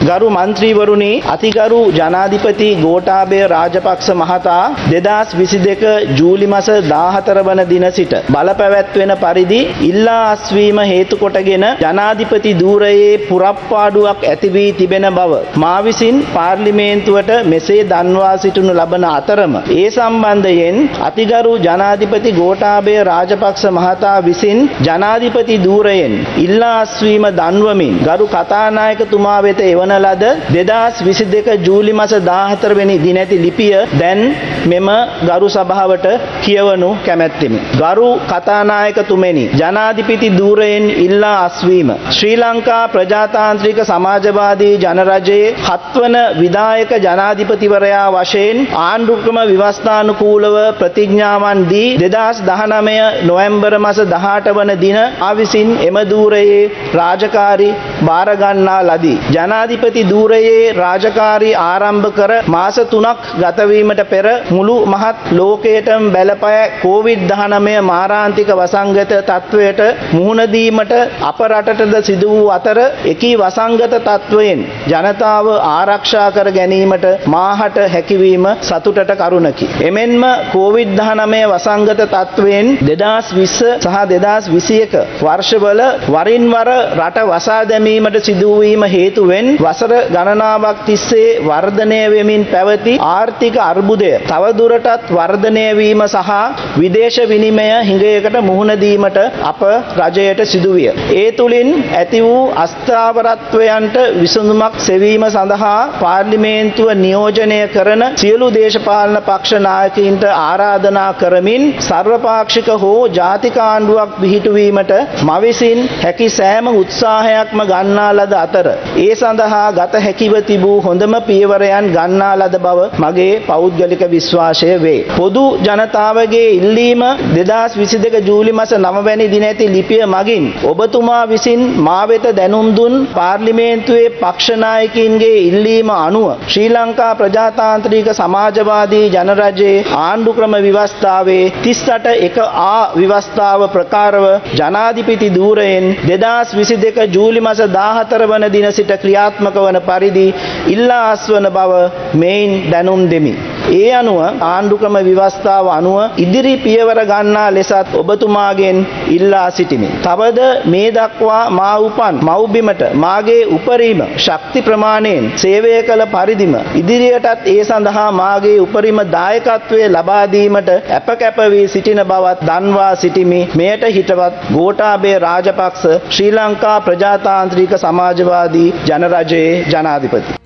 ගරු 0.00 0.26
මන්ත්‍රීවරුනි 0.30 1.10
අතිගරු 1.26 1.78
ජනාධිපති 1.90 2.68
ගෝඨාභය 2.76 3.38
රාජපක්ෂ 3.46 4.08
මහතා 4.14 4.64
2022 4.86 5.92
ජූලි 6.18 6.46
මාස 6.46 6.68
14 6.88 7.44
වන 7.46 7.62
දින 7.70 7.86
සිට 7.90 8.12
බලපැවැත්වෙන 8.28 9.12
පරිදි 9.22 9.60
ඉල්ලා 9.88 10.18
අස්වීම 10.26 10.80
හේතු 10.84 11.16
කොටගෙන 11.16 11.64
ජනාධිපති 11.82 12.52
ධූරයේ 12.60 13.14
පුරප්පාඩුවක් 13.28 14.20
ඇති 14.24 14.50
වී 14.56 14.70
තිබෙන 14.72 15.06
බව 15.10 15.40
මා 15.56 15.78
විසින් 15.80 16.18
පාර්ලිමේන්තුවට 16.34 17.32
මෙසේ 17.46 17.80
දන්වා 17.84 18.34
සිටිනු 18.36 18.74
ලබන 18.74 19.06
අතරම. 19.10 19.54
ඒ 19.76 19.88
සම්බන්ධයෙන් 19.90 20.78
අතිගරු 21.08 21.54
ජනාධිපති 21.58 22.36
ගෝඨාභය 22.40 22.96
රාජපක්ෂ 23.02 23.64
මහතා 23.70 24.18
විසින් 24.20 24.60
ජනාධිපති 24.86 25.58
ධූරයෙන් 25.58 26.14
ඉල්ලා 26.38 26.74
අස්වීම 26.78 27.26
දන්වමින් 27.32 27.98
ගරු 28.06 28.26
කතානායකතුමා 28.28 29.40
වෙත 29.42 29.60
එවන 29.64 29.85
යවන 29.86 29.94
ලද 29.96 30.24
දෙදස් 30.50 30.96
විසි 31.00 31.24
දෙක 31.26 31.48
ජූලි 31.60 31.92
මස 31.92 32.12
දාහතරවෙනි 32.22 32.96
දිනැති 32.98 33.36
ලිපිය 33.36 33.74
දැන් 33.94 34.20
මෙම 34.66 34.88
ගරු 35.22 35.48
සභාවට 35.48 36.06
කියවනු 36.44 36.90
කැමැත්තෙමි. 37.06 37.60
ගරු 37.74 38.08
කතානායකතුමනි 38.30 39.44
ජනාධිපති 39.52 40.28
දූරයෙන් 40.32 40.84
ඉල්ලා 40.98 41.36
අස්වීම. 41.40 41.90
ශ්‍රී 42.10 42.36
ලංකා 42.36 42.82
ප්‍රජාතාන්ත්‍රික 42.88 43.80
සමාජවාදී 43.84 44.74
ජනරජයේ 44.78 45.54
හත්වන 45.60 46.16
විදායක 46.40 46.92
ජනාධිපතිවරයා 46.98 48.06
වශයෙන් 48.14 48.58
ආණ්ඩුක්‍රම 48.80 49.38
විවස්ථානුකූලව 49.44 50.56
ප්‍රතිඥාවන් 50.80 51.62
දී 51.68 51.90
දෙදස් 52.04 52.42
දහනමය 52.48 52.96
නොවැම්බර 53.28 53.74
මස 53.78 54.00
දහට 54.06 54.56
වන 54.56 54.74
දින 54.76 54.98
ආවිසින් 55.22 55.70
එම 55.88 55.96
දූරයේ 56.10 56.60
රාජකාරි 56.94 57.70
භාරගන්නා 58.06 58.80
ලදී. 58.88 59.18
ජනාධිපති 59.66 60.02
දූරයේ 60.04 60.72
රාජකාරී 60.74 61.54
ආරම්භ 61.60 62.08
කර 62.10 62.32
මාස 62.46 62.76
තුනක් 62.86 63.22
ගතවීමට 63.40 64.02
පෙර 64.04 64.26
මුළු 64.48 64.76
මහත් 64.86 65.32
ලෝකයටම 65.32 66.04
බැලපය 66.14 66.52
කෝවිඩ්-19 66.82 67.82
මාරාන්තික 67.82 68.50
වසංගත 68.52 69.12
තත්වයට 69.22 69.80
මුහුණ 70.12 70.42
දීමට 70.54 70.92
අප 71.22 71.40
රටටද 71.48 71.96
සිදු 72.02 72.28
වූ 72.30 72.46
අතර 72.50 72.78
එකී 73.06 73.34
වසංගත 73.36 73.96
තත්වයෙන් 74.00 74.62
ජනතාව 74.86 75.46
ආරක්ෂා 75.70 76.28
කර 76.30 76.50
ගැනීමට 76.50 77.06
මාහට 77.28 77.78
හැකිවීම 77.94 78.46
සතුටට 78.62 79.12
කරුණකි. 79.20 79.66
එමෙන්ම 79.82 80.24
කෝවිඩ්-19 80.52 81.42
වසංගත 81.52 82.02
තත්වයෙන් 82.14 82.66
2020 82.82 83.74
සහ 83.84 83.98
2021 84.06 85.04
වර්ෂවල 85.22 85.82
වරින් 86.08 86.46
වර 86.48 86.72
රට 86.98 87.28
වසා 87.28 87.60
දැමීමට 87.66 88.22
සිදුවීම 88.26 88.82
හේතුවෙන් 88.88 89.55
වසර 89.58 89.92
ගණනාවක් 90.08 90.78
තිස්සේ 90.86 91.28
වර්ධනය 91.42 92.00
වෙමින් 92.10 92.42
පැවති 92.46 92.94
ආර්ථික 93.08 93.56
අර්බුදය 93.62 94.10
තවදුරටත් 94.26 95.10
වර්ධනය 95.10 95.64
වීම 95.74 96.02
සහ 96.06 96.30
විදේශ 96.76 97.18
විනිමය 97.26 97.66
හිඟයකට 97.82 98.36
මුහුණ 98.42 98.72
දීමට 98.76 99.18
අප 99.42 99.62
රජයට 100.00 100.40
සිදුවිය. 100.44 100.90
ඒ 101.14 101.28
තුලින් 101.32 101.70
ඇති 101.92 102.20
වූ 102.20 102.42
අස්ථාවරත්වයන්ට 102.56 103.96
විසඳුමක් 104.16 104.76
සෙවීම 104.80 105.24
සඳහා 105.28 105.78
පාර්ලිමේන්තුව 106.00 106.90
නියෝජනය 106.96 107.60
කරන 107.68 108.04
සියලු 108.16 108.48
දේශපාලන 108.50 109.18
පක්ෂ 109.22 109.64
නායකයින්ට 109.66 110.24
ආරාධනා 110.30 111.10
කරමින් 111.14 111.64
සර්වපාක්ෂික 111.80 112.70
හෝ 112.76 113.00
ජාතික 113.12 113.58
ආණ්ඩුවක් 113.62 114.12
පිහිටුවීමට 114.20 114.94
මවිසින් 115.24 115.80
හැකි 115.96 116.28
සෑම 116.30 116.72
උත්සාහයක්ම 116.74 117.60
ගන්නා 117.66 118.10
ලද 118.12 118.34
අතර 118.36 118.66
ඒ 118.98 119.12
සඳහා 119.16 119.45
ගත 119.76 119.94
හැකිව 120.00 120.34
තිබූ 120.42 120.76
හොඳම 120.80 121.14
පියවරයන් 121.26 121.86
ගන්නා 121.96 122.34
ලද 122.36 122.56
බව 122.58 122.78
මගේ 122.98 123.32
පෞද්ගලික 123.46 124.02
විශ්වාසය 124.08 124.70
වේ. 124.78 125.00
පොදු 125.16 125.44
ජනතාවගේ 125.66 126.48
ඉල්ලීම 126.58 127.02
2022 127.30 128.22
ජූලි 128.28 128.52
මාස 128.52 128.72
9 128.78 129.04
වැනි 129.06 129.26
දින 129.28 129.44
ඇති 129.44 129.66
ලිපිය 129.68 130.02
මගින් 130.06 130.46
ඔබතුමා 130.64 131.22
විසින් 131.26 131.62
මා 131.80 132.02
වෙත 132.08 132.26
දැනුම් 132.38 132.68
දුන් 132.76 132.94
පාර්ලිමේන්තුවේ 133.16 134.08
පක්ෂ 134.14 134.56
නායකින්ගේ 134.56 135.38
ඉල්ලීම 135.42 135.90
අනුව 135.96 136.28
ශ්‍රී 136.48 136.70
ලංකා 136.70 137.12
ප්‍රජාතාන්ත්‍රික 137.14 138.10
සමාජවාදී 138.12 139.04
ජනරජයේ 139.08 139.84
ආණ්ඩු 139.98 140.36
ක්‍රම 140.38 140.56
ව්‍යවස්ථාවේ 140.66 141.44
38 141.64 142.26
එක 142.28 142.38
ආ 142.64 142.82
ව්‍යවස්ථාව 142.96 143.66
ප්‍රකාරව 143.76 144.24
ජනාධිපති 144.58 145.28
ධූරයෙන් 145.30 145.86
2022 146.04 147.08
ජූලි 147.16 147.40
මාස 147.40 147.60
14 147.70 148.30
වන 148.32 148.48
දින 148.52 148.68
සිට 148.72 148.92
ක්‍රියාත්මක 148.96 149.35
වන 149.56 149.80
පරිදි 149.80 150.26
ඉල්ලා 150.68 151.10
අස්වන 151.10 151.48
බව 151.50 151.72
මෙයින් 152.14 152.70
දැනුම් 152.70 153.10
දෙමි. 153.10 153.34
ඒ 153.72 153.90
අනුව 153.92 154.20
ආණ්ඩුක්‍රම 154.46 154.96
ව්‍යවස්ථාව 155.00 155.66
අනුව 155.68 155.98
ඉදිරි 156.16 156.54
පියවර 156.58 157.00
ගන්නා 157.04 157.48
ලෙසත් 157.50 157.94
ඔබතුමාගෙන් 157.94 158.78
ඉල්ලා 159.08 159.48
සිටිමි. 159.50 159.88
තවද 160.04 160.40
මේ 160.66 160.88
දක්වා 160.90 161.42
මා 161.50 161.74
උපන් 161.80 162.16
මව්බිමට 162.28 162.82
මාගේ 162.96 163.42
උපරිම 163.56 164.00
ශක්ති 164.18 164.62
ප්‍රමාණයෙන් 164.62 165.26
සේවය 165.36 165.72
කළ 165.82 166.04
පරිදිම 166.06 166.54
ඉදිරියටත් 166.80 167.46
ඒ 167.46 167.62
සඳහා 167.64 168.08
මාගේ 168.12 168.56
උපරිම 168.60 169.00
දායකත්වය 169.08 169.82
ලබා 169.88 170.24
දීමට 170.28 170.70
අපකැප 170.98 171.38
වී 171.46 171.66
සිටින 171.68 172.02
බවත් 172.04 172.48
දන්වා 172.48 172.92
සිටිමි. 172.96 173.40
මෙයට 173.56 173.84
හිටවත් 173.96 174.34
ගෝඨාභය 174.52 175.12
රාජපක්ෂ 175.18 175.84
ශ්‍රී 176.08 176.32
ලංකා 176.32 176.78
ප්‍රජාතාන්ත්‍රික 176.80 177.72
සමාජවාදී 177.78 178.68
ජනරජයේ 178.88 179.52
ජනාධිපති. 179.70 180.36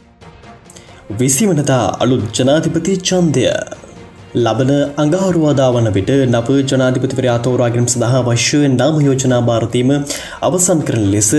විසිවනදා 1.19 1.85
අලුත් 2.02 2.26
ජනාධිපති 2.38 2.93
චන්දය 3.09 3.43
ලබන 4.37 4.71
අඟහරුවාදා 5.02 5.71
වන 5.75 5.88
විට 5.97 6.11
නව 6.25 6.59
ජනාධිපතිවරයා 6.62 7.38
තෝරාගෙන 7.47 7.87
සඳහා 7.87 8.21
වශ්‍ය 8.29 8.61
නාම 8.75 9.00
යෝජනා 9.07 9.40
භාරතීම 9.49 9.90
අවසන් 10.49 10.81
කරන 10.88 11.05
ලෙස 11.14 11.31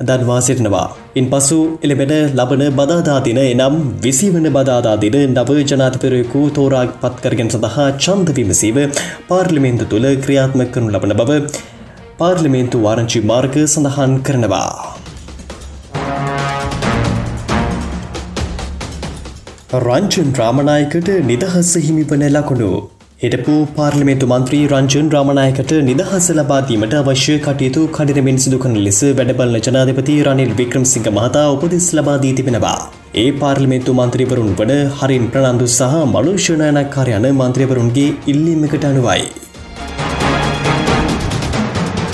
දන්වා 0.00 0.38
සිටිනවා. 0.40 0.86
ඉන් 1.16 1.26
පසු 1.32 1.58
එළබෙන 1.82 2.14
ලබන 2.38 2.62
බදාදාදින 2.78 3.40
එනම් 3.44 3.76
විසිවන 4.04 4.46
බදාදාදින 4.58 5.18
නව 5.26 5.58
ජනාධිපරයකු 5.64 6.42
තෝරා 6.58 6.86
පත්කරගෙන 7.02 7.50
සඳහා 7.50 7.88
චන්ද 7.98 8.36
විමසීව 8.38 8.78
පාර්ලිමේන්තු 9.30 9.90
තුළ 9.94 10.08
ක්‍රියාත්ම 10.26 10.62
කරනු 10.66 10.92
ලබන 10.94 11.14
බව 11.22 11.40
පාර්ලිමේන්තු 12.20 12.84
වාරංචි 12.86 13.26
මාර්ග 13.32 13.58
සඳහන් 13.64 14.14
කරනවා. 14.28 14.85
රංජන් 19.84 20.28
රාමණයකට 20.38 21.08
නිදහස 21.30 21.70
හිමිවන 21.86 22.22
ලකුණු. 22.34 22.68
හිටපු 23.22 23.54
පාර්ලිමේන්තු 23.76 24.26
මන්ත්‍රී 24.32 24.62
රංජන් 24.72 25.06
රාමණයකට 25.14 25.72
නිදහස 25.88 26.26
ලබාදීමට 26.38 26.94
අවශ්‍ය 27.00 27.34
කටයුතු 27.46 27.82
කඩිනමින් 27.96 28.38
සිදු 28.44 28.58
කරන 28.64 28.76
ලෙස 28.86 29.00
වැඩබලන 29.18 29.56
ජනාධිපති 29.66 30.16
රනිල් 30.26 30.52
වික්‍රමසිංහ 30.60 31.08
මහතා 31.18 31.46
උපදෙස් 31.54 31.88
ලබා 31.98 32.16
දී 32.24 32.32
තිබෙනවා. 32.32 32.78
ඒ 33.14 33.30
පාර්ලිමේන්තු 33.42 33.96
මන්ත්‍රීවරුන් 34.00 34.52
වන 34.60 34.72
හරින් 34.98 35.26
ප්‍රනන්දු 35.34 35.68
සහ 35.68 35.96
මනුෂ්‍ය 36.14 36.56
නායකකාර 36.62 37.08
යන 37.18 37.28
මන්ත්‍රීවරුන්ගේ 37.32 38.08
ඉල්ලීමකට 38.34 38.86
අනුවයි. 38.92 39.24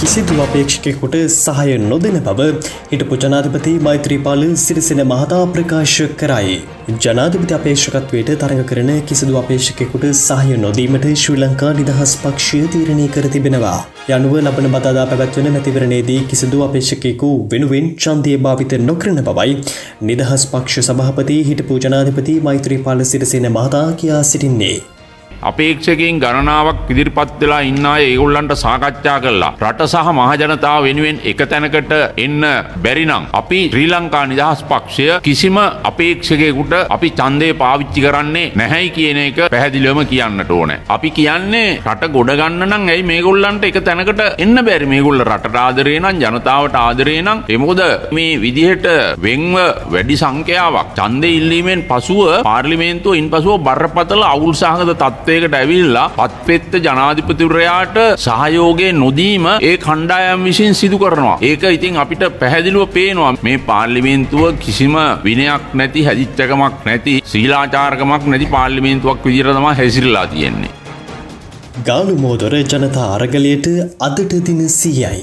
කිසිදු 0.03 0.37
අපේක්ෂකෙකුට 0.45 1.17
සහය 1.33 1.75
නොදෙන 1.83 2.17
බව 2.29 2.47
හිටපු 2.93 3.17
ජනාධිපති 3.25 3.73
මෛත්‍රීපාල 3.87 4.41
සිරිසෙන 4.63 5.01
මහතා 5.11 5.43
ප්‍රකාශ 5.53 5.99
කරයි. 6.21 6.57
ජනාධිපති 7.05 7.55
අපේක්ෂකත්වයට 7.59 8.31
තරඟ 8.41 8.65
කරන 8.71 8.91
කිසිදු 9.09 9.39
අපේක්ෂකෙකුට 9.41 10.07
සහය 10.21 10.57
නොදීමට 10.65 11.07
ශ්‍රී 11.23 11.39
ලංකා 11.43 11.71
නිදහස් 11.81 12.15
පක්ෂය 12.23 12.63
තීරණය 12.73 13.07
කර 13.17 13.27
තිබෙනවා. 13.35 13.79
යනුව 14.11 14.35
ලබන 14.43 14.67
බදාදා 14.75 15.07
පැවැත්වන 15.11 15.51
මැතිවරණයේදී 15.57 16.21
කිසිදු 16.33 16.65
අපේක්ෂකෙකු 16.67 17.31
වෙනුවෙන් 17.53 17.87
ඡන්දය 17.97 18.35
භාවිත 18.47 18.75
නොකරන 18.89 19.21
බවයි 19.29 19.55
නිදහස් 20.11 20.49
පක්ෂ 20.55 20.91
සභාපති 20.91 21.39
හිටපු 21.51 21.79
ජනාධිපති 21.87 22.37
මෛත්‍රීපාල 22.49 23.07
සිරිසෙන 23.13 23.49
මහතා 23.59 23.87
කියා 24.03 24.25
සිටින්නේ. 24.33 24.77
අපේක්ෂකයින් 25.51 26.21
ගණනාවක් 26.23 26.91
ඉදිරිපත් 26.93 27.33
වෙලා 27.41 27.61
ඉන්න 27.71 27.87
අය 27.93 28.03
ඒගොල්ලන්ට 28.09 28.55
සාකච්ඡා 28.63 29.19
කරලා 29.25 29.53
රට 29.63 29.89
සහ 29.93 30.11
මහජනතාව 30.19 30.81
වෙනුවෙන් 30.87 31.19
එක 31.31 31.41
තැනකට 31.53 31.93
එන්න 32.25 32.45
බැරි 32.85 33.05
නම් 33.09 33.25
අපි 33.41 33.61
ශ්‍රී 33.73 33.89
ලංකා 33.93 34.25
නිදහස් 34.33 34.63
පක්ෂය 34.71 35.07
කිසිම 35.27 35.59
අපේක්ෂකයෙකුට 35.91 36.75
අපි 36.97 37.11
ඡන්දය 37.21 37.49
පාවිච්චි 37.63 38.05
කරන්නේ 38.07 38.53
නැහැයි 38.61 38.93
කියන 38.97 39.21
එක 39.27 39.41
පැහැදිලිවම 39.53 40.01
කියන්නට 40.13 40.53
ඕනේ. 40.53 40.79
අපි 40.89 41.11
කියන්නේ 41.19 41.81
රට 41.87 42.13
ගොඩ 42.17 42.33
ගන්න 42.41 42.67
නම් 42.69 42.87
ඇයි 42.93 43.09
මේගොල්ලන්ට 43.13 43.67
එක 43.71 43.79
තැනකට 43.89 44.23
එන්න 44.45 44.57
බැරි? 44.69 44.91
මේගොල්ල 44.95 45.25
රටට 45.25 45.61
ආදරේ 45.65 45.99
නම් 46.03 46.23
ජනතාවට 46.23 46.79
ආදරේ 46.85 47.19
නම්. 47.27 47.43
ඒ 47.49 47.59
මොකද 47.65 47.83
මේ 48.13 48.39
විදිහට 48.45 48.87
වෙන්ව 49.27 49.59
වැඩි 49.95 50.21
සංඛ්‍යාවක්. 50.23 50.95
ඡන්දය 50.99 51.31
ඉල්ලීමෙන් 51.41 51.83
පසුව 51.91 52.23
පාර්ලිමේන්තුව 52.49 53.21
ඉන්පසුව 53.23 53.59
බරපතල 53.69 54.25
අවුල් 54.33 54.55
සහගත 54.55 55.03
තත්ත්වයකට 55.33 55.55
ඇවිල්ලා 55.59 56.07
පත්පෙත්ත 56.19 56.73
ජනාධිපතිවරයාට 56.87 57.97
සහයෝගය 58.25 58.89
නොදීම 59.03 59.47
ඒ 59.69 59.75
කණ්ඩායම් 59.85 60.45
විසින් 60.49 60.75
සිදු 60.81 60.99
කරනවා. 61.03 61.37
ඒක 61.49 61.65
ඉතින් 61.77 62.01
අපිට 62.03 62.25
පැහැදිලිව 62.41 62.85
පේනවා 62.97 63.33
මේ 63.47 63.59
පාර්ලිමේන්තුව 63.71 64.45
කිසිම 64.65 64.97
විනයක් 65.27 65.67
නැති 65.81 66.05
හැදිච්චකමක් 66.09 66.89
නැති 66.89 67.15
ශ්‍රීලාචාරකමක් 67.31 68.27
නැති 68.33 68.49
පාර්ලිමේන්තුවක් 68.57 69.29
විදිහට 69.29 69.55
තමයි 69.59 69.77
හැසිරලා 69.81 70.27
තියෙන්නේ. 70.35 70.73
ගාලුමෝදොර 71.89 72.57
ජනතා 72.65 73.09
අරගලයට 73.17 73.71
අදට 74.09 74.37
දින 74.49 74.61
සීයයි. 74.79 75.23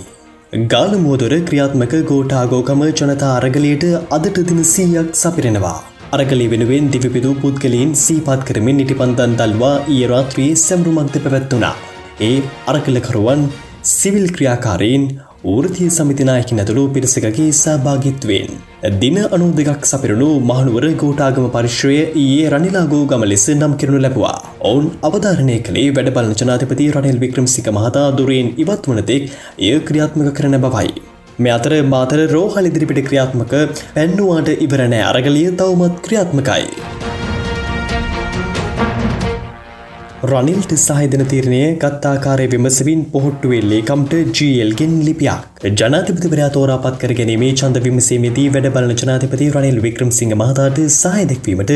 ගාලමෝදොර 0.74 1.34
ක්‍රියාත්මක 1.50 1.96
ගෝටාගෝකම 2.12 2.84
ජනතා 2.90 3.34
අරගලයට 3.40 3.88
අදට 4.18 4.44
දින 4.52 4.66
සීයක් 4.74 5.16
සපිරෙනවා. 5.24 5.80
අරගලි 6.18 6.46
වෙනුවෙන් 6.52 6.86
දිවිපිදූ 6.94 7.34
පුද්ගලීන් 7.42 7.90
සීපත් 8.04 8.44
කරමින් 8.48 8.78
නිටිපන්දන් 8.80 9.34
දල්වා 9.40 9.74
ඊරාත්‍රී 9.96 10.52
සැමරුමක්ද 10.62 11.18
පැවැත්වනා. 11.26 11.76
ඒ 12.28 12.38
අරකලකරුවන් 12.72 13.42
සිවිල් 13.92 14.26
ක්‍රියාකාරයෙන් 14.36 15.04
ෘතිය 15.64 15.90
සමිතිනායකින් 15.98 16.62
ඇතුළු 16.64 16.86
පිරිසකගේ 16.96 17.52
සභාගිත්වෙන්. 17.60 18.50
දින 19.02 19.20
අනු 19.36 19.52
දෙකක් 19.60 19.86
සපිරුණු 19.92 20.30
මහනුවර 20.50 20.88
ගෝටාගම 21.04 21.48
පරිශ්‍රය 21.58 22.00
ඊයේ 22.24 22.50
රනිලාගෝ 22.56 23.04
ගම 23.12 23.28
ලෙස 23.34 23.46
නම් 23.58 23.76
කිරුණු 23.84 24.02
ලැබවා. 24.06 24.36
ඔවුන් 24.72 24.90
අවධාරණය 25.10 25.60
කළේ 25.70 25.88
වැඩබලන 26.00 26.34
ජනාධපති 26.42 26.90
රනිල් 26.96 27.22
වික්‍රමසික 27.26 27.70
මහතා 27.78 28.10
දුරයෙන් 28.20 28.52
ඉවත් 28.66 28.92
වනතෙක් 28.92 29.32
එය 29.70 29.78
ක්‍රියාත්මක 29.90 30.34
කරන 30.40 30.62
බවයි. 30.66 30.92
මේ 31.46 31.52
අතර 31.58 31.74
මාතර 31.92 32.20
රෝහල් 32.36 32.70
ඉදිරිපිට 32.70 33.06
ක්‍රියාත්මක 33.08 33.54
පැන්නුවාට 33.96 34.50
ඉවරණෑ 34.66 35.06
අරගලිය 35.12 35.48
තවමත් 35.62 36.02
ක්‍රියාත්මකයි. 36.06 36.66
රනිල්ට 40.22 40.72
සහහිදන 40.78 41.22
තීරණය 41.32 41.60
ගත්තාකාරය 41.82 42.46
විමසවින් 42.54 43.02
පොහොට්ටුවේ 43.12 43.60
ලේකම්ට 43.64 44.14
ජල්ගෙන් 44.38 44.96
ලිපියක් 45.06 45.62
ජනාතිපතිවරයා 45.80 46.50
තෝරාපත් 46.56 46.98
කර 47.02 47.14
ගැනීමේ 47.20 47.52
චන්ද 47.54 47.84
විමසීමේදී 47.86 48.48
වැඩබලන 48.56 48.92
ජනාතිපති 49.02 49.48
රනිල් 49.56 49.80
වික්‍රම් 49.86 50.12
සිංහ 50.12 50.34
මහතාට 50.42 50.82
සහය 50.96 51.24
දැක්වීමට 51.30 51.72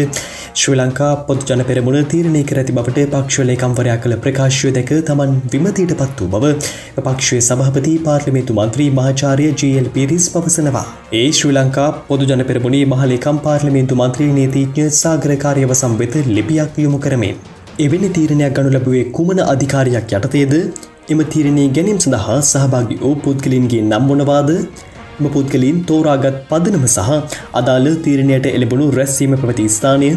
ශ්‍රී 0.55 0.75
ලංකා 0.75 1.13
පොදු 1.29 1.47
ජන 1.49 1.63
පෙරමුණ 1.69 2.09
තීරණය 2.13 2.43
කර 2.43 2.59
ඇති 2.63 2.75
බවට 2.79 3.07
පක්ෂලේකම්වරයා 3.13 3.97
කළ 4.03 4.17
ප්‍රකාශය 4.25 4.73
දැක 4.79 4.91
තමන් 5.09 5.39
විමතීට 5.55 5.95
පත් 5.95 6.19
වූ 6.25 6.29
බව 6.35 6.53
පක්ෂය 6.99 7.41
සභහපති 7.41 7.95
පාර්ලිමේතු 8.01 8.59
මන්ත්‍රී 8.59 8.91
මහාචාරය 8.99 9.49
ජල් 9.53 9.89
පිරිස් 9.95 10.29
පවසනවා. 10.35 10.85
ඒ 11.13 11.25
ශ්‍රී 11.39 11.55
ලංකා 11.55 11.89
පොදු 12.11 12.31
ජන 12.31 12.47
පෙරමුණේ 12.51 12.85
මහලේකම් 12.93 13.43
පාර්ලිමේන්තු 13.47 14.01
මන්ත්‍රී 14.03 14.31
නීතිඥ 14.37 14.93
සාගරකාරයව 15.01 15.75
සම්වෙත 15.75 16.23
ලිපියක් 16.29 16.85
යොමු 16.85 17.03
කරමින්. 17.07 17.43
එවැනි 17.79 18.09
තීරණයක් 18.09 18.51
ගනු 18.53 18.69
ලැබුවේ 18.69 19.03
කුමන 19.09 19.39
අධිකාරයක් 19.43 20.11
යටතේද? 20.13 20.51
එම 21.09 21.21
තීරණය 21.25 21.63
ගැනීම් 21.69 21.99
සඳහා 21.99 22.35
සහභාගි 22.41 22.95
වූ 22.95 23.13
පුද්ගලින්ගේ 23.15 23.81
නම් 23.81 24.03
වනවාද 24.09 24.49
ම 25.21 25.27
පුද්ගලින් 25.33 25.77
තෝරාගත් 25.89 26.37
පදනම 26.49 26.85
සහ 26.87 27.09
අදාළ 27.59 27.87
තීරණයට 28.05 28.47
එළබුණු 28.51 28.87
රැස්වීම 28.97 29.33
පැවති 29.41 29.65
ස්ථානය 29.75 30.09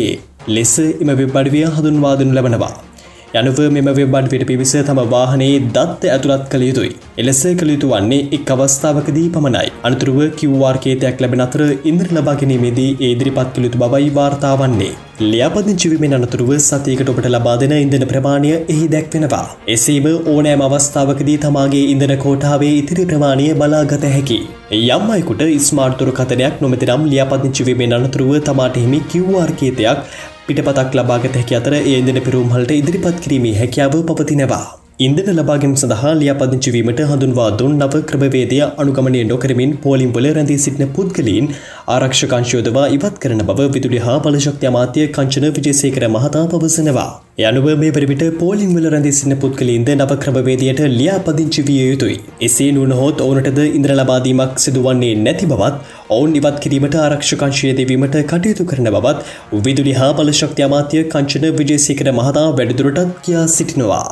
ලෙස 0.48 0.78
එම 0.82 1.08
වෙබ් 1.22 1.34
අඩවිය 1.34 1.64
හඳුන්වාදනු 1.70 2.32
ලබනවා. 2.32 2.87
යනුව 3.36 3.58
මෙම 3.72 3.88
වෙබ්බඩ් 3.96 4.44
පිවිස 4.50 4.70
තම 4.88 5.00
වාහනේ 5.14 5.56
දත්ත 5.74 6.12
ඇතුළත් 6.12 6.44
කළ 6.52 6.62
යුතුයි. 6.68 6.92
එලෙස 7.22 7.40
කළ 7.60 7.72
යුතු 7.74 7.88
වන්නේ 7.90 8.20
එක් 8.36 8.50
අවස්ථාවකදී 8.54 9.24
පමණයි. 9.34 9.72
අනතුරුව 9.88 10.20
කිව්වාර්කේතයක් 10.38 11.20
ලැබෙන 11.22 11.42
අතර 11.46 11.62
ඉන්ද්‍ර 11.90 12.08
ලබාගැනීමේදී 12.18 12.88
ඒදිරිපත් 13.08 13.50
කළ 13.56 13.66
යුතු 13.68 13.82
බවයි 13.82 14.08
වාර්තාවන්නේ. 14.18 14.94
ලියාපදිංචිවීමෙන් 15.32 16.16
අනතුරුව 16.18 16.52
සතියකට 16.68 17.12
ඔබට 17.14 17.28
ලබා 17.34 17.56
දෙන 17.64 17.74
ඉන්දන 17.82 18.06
ප්‍රමාණය 18.12 18.54
එහි 18.72 18.86
දැක්වෙනවා. 18.94 19.44
එසේම 19.76 20.08
ඕනෑම 20.14 20.64
අවස්ථාවකදී 20.68 21.36
තමාගේ 21.44 21.84
ඉන්දන 21.92 22.14
කෝටාවේ 22.24 22.72
ඉතිරි 22.80 23.06
ප්‍රමාණය 23.12 23.50
බලාගත 23.62 24.08
හැකි. 24.14 24.40
යම් 24.78 25.06
අයකුට 25.18 25.44
ස්මාර්ට්තුරු 25.68 26.16
කතනයක් 26.20 26.64
නොමතිනම් 26.64 27.06
ලියාපදිංචිවීමෙන් 27.12 27.96
අනතුරුව 28.00 28.34
තමාට 28.50 28.82
හිමි 28.84 29.04
කිව්වාර්කේතයක් 29.12 30.02
පිටපතක් 30.48 30.98
ලබාගත 30.98 31.38
හැකි 31.38 31.58
අතර 31.60 31.74
ඒ 31.78 31.96
ඉන්දන 32.00 32.20
පිරුම්හලට 32.26 32.76
ඉදිරිපත් 32.80 33.24
කිරීමේ 33.24 33.56
හැකියාව 33.60 33.96
පවතිනවා. 34.10 34.77
ඉන්දන 35.00 35.28
ලබාගෙන් 35.32 35.72
සඳහා 35.80 36.12
ලියාපදිංචිවීමට 36.20 37.00
හඳුන්වා 37.08 37.50
දුන් 37.58 37.74
නව 37.76 37.98
ක්‍රමවේදය 38.08 38.56
අනුගමනය 38.82 39.20
නොකරමින් 39.28 39.72
පෝලිම්වල 39.84 40.24
රැඳී 40.28 40.56
සිටින 40.62 40.88
පුද්ගලීන් 40.96 41.44
ආරක්ෂකංශයෝදවා 41.94 42.86
ඉවත් 42.96 43.20
කරන 43.22 43.42
බව 43.50 43.66
විදුලි 43.74 44.00
හා 44.06 44.16
බලශක්ති 44.24 44.68
අමාත්‍ය 44.70 45.04
කංචන 45.16 45.46
විජේසේකර 45.58 46.02
මහතා 46.14 46.42
පවසනවා. 46.52 47.06
යනුව 47.42 47.68
මේ 47.82 47.92
පරිවිට 47.96 48.24
පෝලිම්වල 48.40 48.88
රැඳී 48.94 49.14
සිටින 49.18 49.36
පුද්ගලීන්ද 49.44 49.92
නව 49.94 50.16
ක්‍රමවේදයට 50.24 50.82
ලියාපදිංචි 50.96 51.62
විය 51.68 51.78
යුතුයි. 51.84 52.16
එසේ 52.42 52.70
නුනහොත් 52.72 53.22
ඕනටද 53.26 53.60
ඉන්ද්‍ර 53.68 53.94
ලබාදීමක් 53.94 54.58
සිදුවන්නේ 54.64 55.14
නැති 55.20 55.48
බවත් 55.52 55.76
ඔවුන් 56.16 56.34
ඉවත් 56.40 56.58
කිරීමට 56.64 56.96
ආරක්ෂකංශය 57.02 57.70
දෙවීමට 57.80 58.16
කටයුතු 58.32 58.66
කරන 58.72 58.90
බවත් 58.96 59.62
විදුලි 59.66 59.94
හා 60.00 60.10
බලශක්ති 60.20 60.66
අමාත්‍ය 60.68 61.04
කංචන 61.14 61.46
විජේසේකර 61.60 62.10
මහතා 62.12 62.48
වැඩිදුරටත් 62.58 63.14
කියා 63.22 63.46
සිටිනවා. 63.54 64.08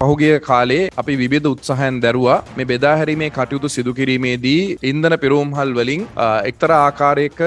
පහුගිය 0.00 0.34
කාලේ 0.46 0.82
අපි 1.00 1.14
විවිධ 1.20 1.46
උත්සාහයන් 1.50 1.96
දැරුවා 2.02 2.36
මේ 2.56 2.66
බෙදාහැරීමේ 2.70 3.30
කටයුතු 3.36 3.68
සිදු 3.74 3.92
කිරීමේදී 3.98 4.60
ඉන්ධන 4.90 5.14
පිරෝම්හල් 5.22 5.72
වලින් 5.78 6.02
එක්තරා 6.50 6.78
ආකාරයක 6.82 7.40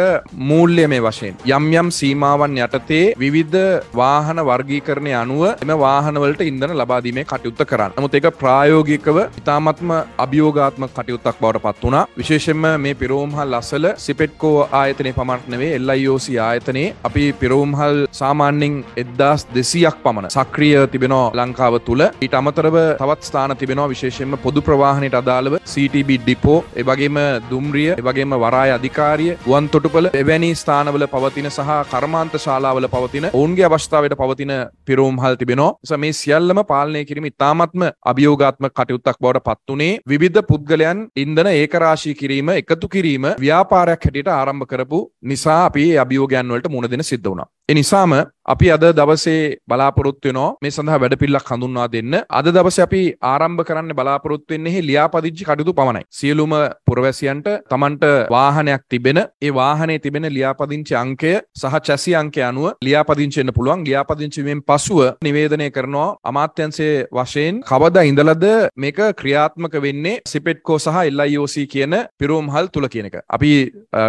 මූල්‍යමය 0.49 0.99
වශයෙන් 1.05 1.35
යම් 1.57 1.67
යම් 1.81 1.89
සීමාවන් 1.99 2.57
යටතේ 2.65 3.05
විවිධ 3.23 3.59
වාහන 4.01 4.41
වර්ගීකරණය 4.49 5.13
අනුව 5.21 5.43
එම 5.65 5.71
වාහනවලට 5.85 6.43
ඉන්ධන 6.49 6.73
ලබාදීමේ 6.81 7.25
කටයුත්ත 7.31 7.61
කරන්න. 7.71 7.95
නමුත් 7.97 8.17
ඒක 8.19 8.27
ප්‍රායෝගිකව 8.41 9.21
ඉතාමත්ම 9.41 9.95
අභියෝගාත්මක 10.25 10.91
කටයුත්තක් 10.97 11.39
බවට 11.41 11.63
පත් 11.67 11.83
වුණා. 11.85 12.03
විශේෂයෙන්ම 12.19 12.67
මේ 12.85 12.99
පිරෝම්හල් 13.03 13.59
අසල 13.61 13.87
සිපෙට්කෝ 14.07 14.57
ආයතනයේ 14.81 15.17
පමණක් 15.19 15.47
නෙවෙයි 15.55 15.79
LIOC 15.87 16.27
ආයතනයේ 16.49 16.93
අපි 17.11 17.25
පිරෝම්හල් 17.41 18.03
සාමාන්‍යයෙන් 18.21 18.77
1200ක් 18.99 19.95
පමණ 20.05 20.31
සක්‍රිය 20.37 20.77
තිබෙනවා 20.93 21.25
ලංකාව 21.39 21.81
තුල. 21.89 22.07
ඊට 22.21 22.39
අමතරව 22.41 22.77
තවත් 22.99 23.21
ස්ථාන 23.23 23.55
තිබෙනවා 23.55 23.87
විශේෂයෙන්ම 23.87 24.37
පොදු 24.45 24.61
ප්‍රවාහනයට 24.61 25.17
අදාළව 25.21 25.55
CTB 25.65 26.19
ඩිපෝ 26.21 26.57
එවගේම 26.81 27.19
දුම්රිය 27.49 27.89
එවගේම 27.93 28.37
වරාය 28.37 28.71
අධිකාරිය 28.71 29.31
ගුවන් 29.45 29.67
තොටුපළ 29.69 30.11
එවැනි 30.13 30.51
ස්ථානවල 30.55 31.07
පවතින 31.07 31.49
සහ 31.49 31.71
කර්මාන්ත 31.91 32.35
ශාලාවල 32.39 32.89
පවතින 32.89 33.27
ඔවුන්ගේ 33.31 33.67
අවස්ථාවට 33.69 34.17
පවතින 34.17 34.53
පිරෝම්හල් 34.87 35.35
තිබෙනවා 35.35 35.97
මේ 35.97 36.13
සියල්ලම 36.13 36.61
පාලනය 36.65 37.03
කිරීම 37.05 37.29
ඉතාමත්ම 37.31 37.83
අභියෝගාත්ම 38.05 38.67
කටයුත්තක් 38.71 39.17
බවට 39.19 39.45
පත්වනේ 39.47 39.91
විවිධ 40.07 40.41
පුද්ගලයන් 40.43 41.01
ඉන්දන 41.17 41.51
ඒකරාශී 41.51 42.15
කිරීම 42.15 42.51
එකතු 42.53 42.87
කිරීම 42.89 43.27
ව්‍යාපාරයක් 43.41 44.05
හැටියට 44.05 44.31
ආරම්භ 44.31 44.67
කරපු 44.67 45.01
නිසා 45.23 45.59
අපි 45.65 45.85
අභියෝගයන් 45.97 46.53
වලට 46.53 46.71
මුණ 46.71 46.91
දෙන 46.91 47.03
සිද්ධ 47.03 47.27
වුණා. 47.27 47.49
එනිසාම 47.69 48.13
අපි 48.45 48.71
අද 48.71 48.83
දවසේ 48.99 49.57
බලාපොරොත්තු 49.69 50.27
වෙනවා 50.27 50.49
මේ 50.63 50.71
සඳහා 50.75 50.99
වැඩපිළිවෙලක් 51.03 51.49
හඳුන්වා 51.51 51.87
දෙන්න. 51.95 52.13
අද 52.29 52.47
දවසේ 52.55 52.83
අපි 52.87 53.01
ආරම්භ 53.31 53.63
කරන්න 53.67 53.93
බලාපොරොත්තු 53.99 54.53
වෙන්නේ 54.53 54.81
ලියාපදිංචි 54.81 55.45
කටයුතු 55.45 55.73
පමණයි. 55.79 56.05
සියලුම 56.19 56.53
පුරවැසියන්ට 56.87 57.47
Tamanට 57.71 58.03
වාහනයක් 58.35 58.83
තිබෙන 58.89 59.19
ඒ 59.41 59.51
වාහනේ 59.59 59.99
තිබෙන 59.99 60.25
ලියාපදිංචි 60.37 60.95
අංකය 60.95 61.33
සහ 61.61 61.75
චැසි 61.87 62.15
අංකය 62.21 62.41
අනුව 62.49 62.73
ලියාපදිංචි 62.87 63.39
වෙන්න 63.41 63.53
පුළුවන්. 63.57 63.85
ලියාපදිංචි 63.89 64.45
වීමෙන් 64.45 64.63
පසුව 64.69 65.01
නිවේදනය 65.27 65.69
කරනවා 65.77 66.09
අමාත්‍යංශයේ 66.31 67.05
වශයෙන් 67.19 67.61
කවදා 67.71 68.05
ඉඳලාද 68.11 68.45
මේක 68.75 68.99
ක්‍රියාත්මක 69.21 69.77
වෙන්නේ 69.85 70.15
සිපෙට්කෝ 70.33 70.79
සහ 70.79 70.97
LIOC 71.19 71.55
කියන 71.73 71.95
පිරෝම්හල් 72.19 72.73
තුල 72.73 72.87
කියන 72.87 73.11
එක. 73.11 73.21
අපි 73.29 73.53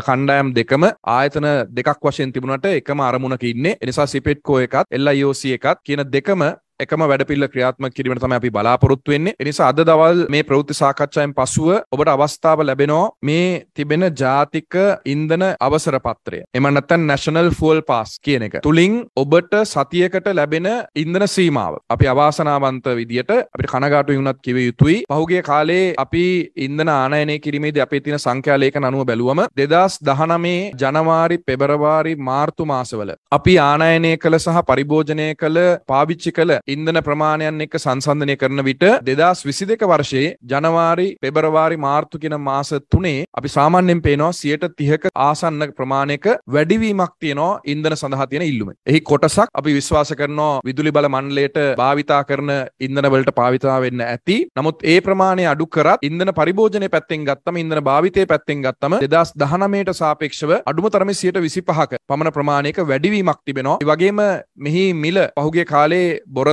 කණ්ඩායම් 0.08 0.54
දෙකම 0.58 0.88
ආයතන 1.18 1.50
දෙකක් 1.78 2.02
වශයෙන් 2.02 2.32
තිබුණට 2.32 2.66
එකම 2.72 3.06
අරමුණක 3.10 3.44
ඉන්නේ. 3.52 3.76
එනිසා 3.84 4.06
සිපෙට්කෝ 4.22 4.58
එකත් 4.60 4.98
LIOC 4.98 5.42
එකත් 5.56 5.82
කියන 5.84 6.02
දෙකම 6.08 6.42
එකම 6.84 7.04
වැඩපිල්ල 7.04 7.48
ක්‍රියාත්ම 7.52 7.88
කිරීම 7.96 8.14
තමයි 8.16 8.38
අපි 8.38 8.50
බලාපොරොත්තු 8.50 9.14
වෙන්නේ. 9.14 9.34
ඒ 9.34 9.46
නිසා 9.48 9.68
අද 9.68 9.80
දවල් 9.82 10.22
මේ 10.34 10.42
ප්‍රවෘත්ති 10.42 10.74
සාකච්ඡාවෙන් 10.74 11.34
පසුව 11.34 11.68
ඔබට 11.92 12.12
අවස්ථාව 12.14 12.62
ලැබෙනවා 12.62 13.04
මේ 13.22 13.46
තිබෙන 13.74 14.06
ජාතික 14.14 14.78
ඉන්ධන 15.06 15.44
අවසර 15.60 15.98
පත්‍රය. 16.00 16.42
එම 16.54 16.68
නැත්නම් 16.68 17.06
National 17.12 17.50
Fuel 17.52 17.82
Pass 17.82 18.18
කියන 18.20 18.46
එක. 18.48 18.56
තුලින් 18.62 18.96
ඔබට 19.16 19.54
සතියකට 19.64 20.28
ලැබෙන 20.32 20.68
ඉන්ධන 20.96 21.26
සීමාව. 21.28 21.78
අපි 21.90 22.06
අවාසනාවන්ත 22.06 22.86
විදියට 22.92 23.32
අපිට 23.32 23.70
කනගාටු 23.72 24.18
වුණත් 24.18 24.42
කිව 24.42 24.56
යුතුයි. 24.58 24.98
පහුගිය 25.08 25.42
කාලේ 25.42 25.94
අපි 25.98 26.24
ඉන්ධන 26.58 26.88
ආනයනය 26.90 27.38
කිරීමේදී 27.40 27.82
අපේ 27.82 28.00
තියෙන 28.00 28.18
සංඛ්‍යා 28.18 28.58
ලේඛන 28.58 28.84
අනුව 28.84 29.06
බැලුවම 29.06 29.42
2019 29.56 30.82
ජනවාරි 30.82 31.38
පෙබරවාරි 31.40 32.14
මාර්තු 32.22 32.66
මාසවල 32.66 33.12
අපි 33.32 33.54
ආනයනය 33.60 34.12
කළ 34.16 34.38
සහ 34.38 34.62
පරිභෝජනය 34.68 35.28
කළ 35.34 35.58
පාවිච්චි 35.86 36.32
කළ 36.32 36.52
ඉන්දන 36.74 37.00
ප්‍රමාණයන් 37.08 37.64
එක්ක 37.66 37.76
සංසන්ධනය 37.78 38.36
කරන 38.36 38.64
විට 38.68 38.86
දෙදස් 39.02 39.42
විසි 39.42 39.68
දෙක 39.72 39.84
වර්ෂයේ 39.84 40.34
ජනවාරි 40.46 41.08
පෙබරවාරි 41.22 41.78
මාර්තු 41.78 42.22
කියෙන 42.22 42.38
මාස 42.42 42.72
තුනේ 42.88 43.16
අපි 43.32 43.54
සාමාන්‍යෙන් 43.56 44.02
පේනවා 44.02 44.32
සියට 44.34 44.66
තිහක 44.76 45.08
ආසන්න 45.20 45.68
ප්‍රමාණයක 45.78 46.28
වැඩිවීමක් 46.48 47.14
තියනවා 47.20 47.52
ඉන්දන 47.66 47.96
සඳහා 47.96 48.26
තියෙන 48.26 48.46
ඉල්ලුම 48.50 48.72
එහි 48.86 49.00
කොටසක් 49.02 49.48
අපි 49.54 49.76
විශ්වාස 49.78 50.12
කරනවා 50.14 50.52
විදුලි 50.64 50.92
බල 50.92 51.08
මණ්ඩලයට 51.08 51.58
භාවිතා 51.76 52.20
කරන 52.24 52.50
ඉන්දනවලට 52.80 53.30
පාවිතා 53.34 53.76
වෙන්න 53.84 54.02
ඇති. 54.02 54.36
නමුත් 54.58 54.78
ඒ 54.84 54.98
ප්‍රමාණය 55.00 55.44
අඩු 55.52 55.66
කරත් 55.68 56.06
ඉන්දන 56.08 56.32
පරිභෝජනය 56.32 56.88
පැත්තෙන් 56.88 57.26
ගත්තම 57.28 57.60
ඉන්දන 57.62 57.80
භාවිතය 57.82 58.26
පැත්තෙන් 58.26 58.62
ගත්තම 58.62 58.96
දෙදස් 59.04 59.32
දහනමයට 59.36 59.92
සාපේක්ෂව 59.94 60.52
අඩුම 60.62 60.88
තරම 60.88 61.12
සියට 61.14 61.38
විසි 61.38 61.62
පහක 61.62 62.00
පමණ 62.04 62.32
ප්‍රමාණයක 62.32 62.80
වැඩිවීමක් 62.82 63.40
තිබෙනවා. 63.46 63.78
වගේම 63.84 64.20
මෙහි 64.58 64.84
මිල 64.96 65.20
පහුගේ 65.36 65.66
කාලේ 65.66 66.06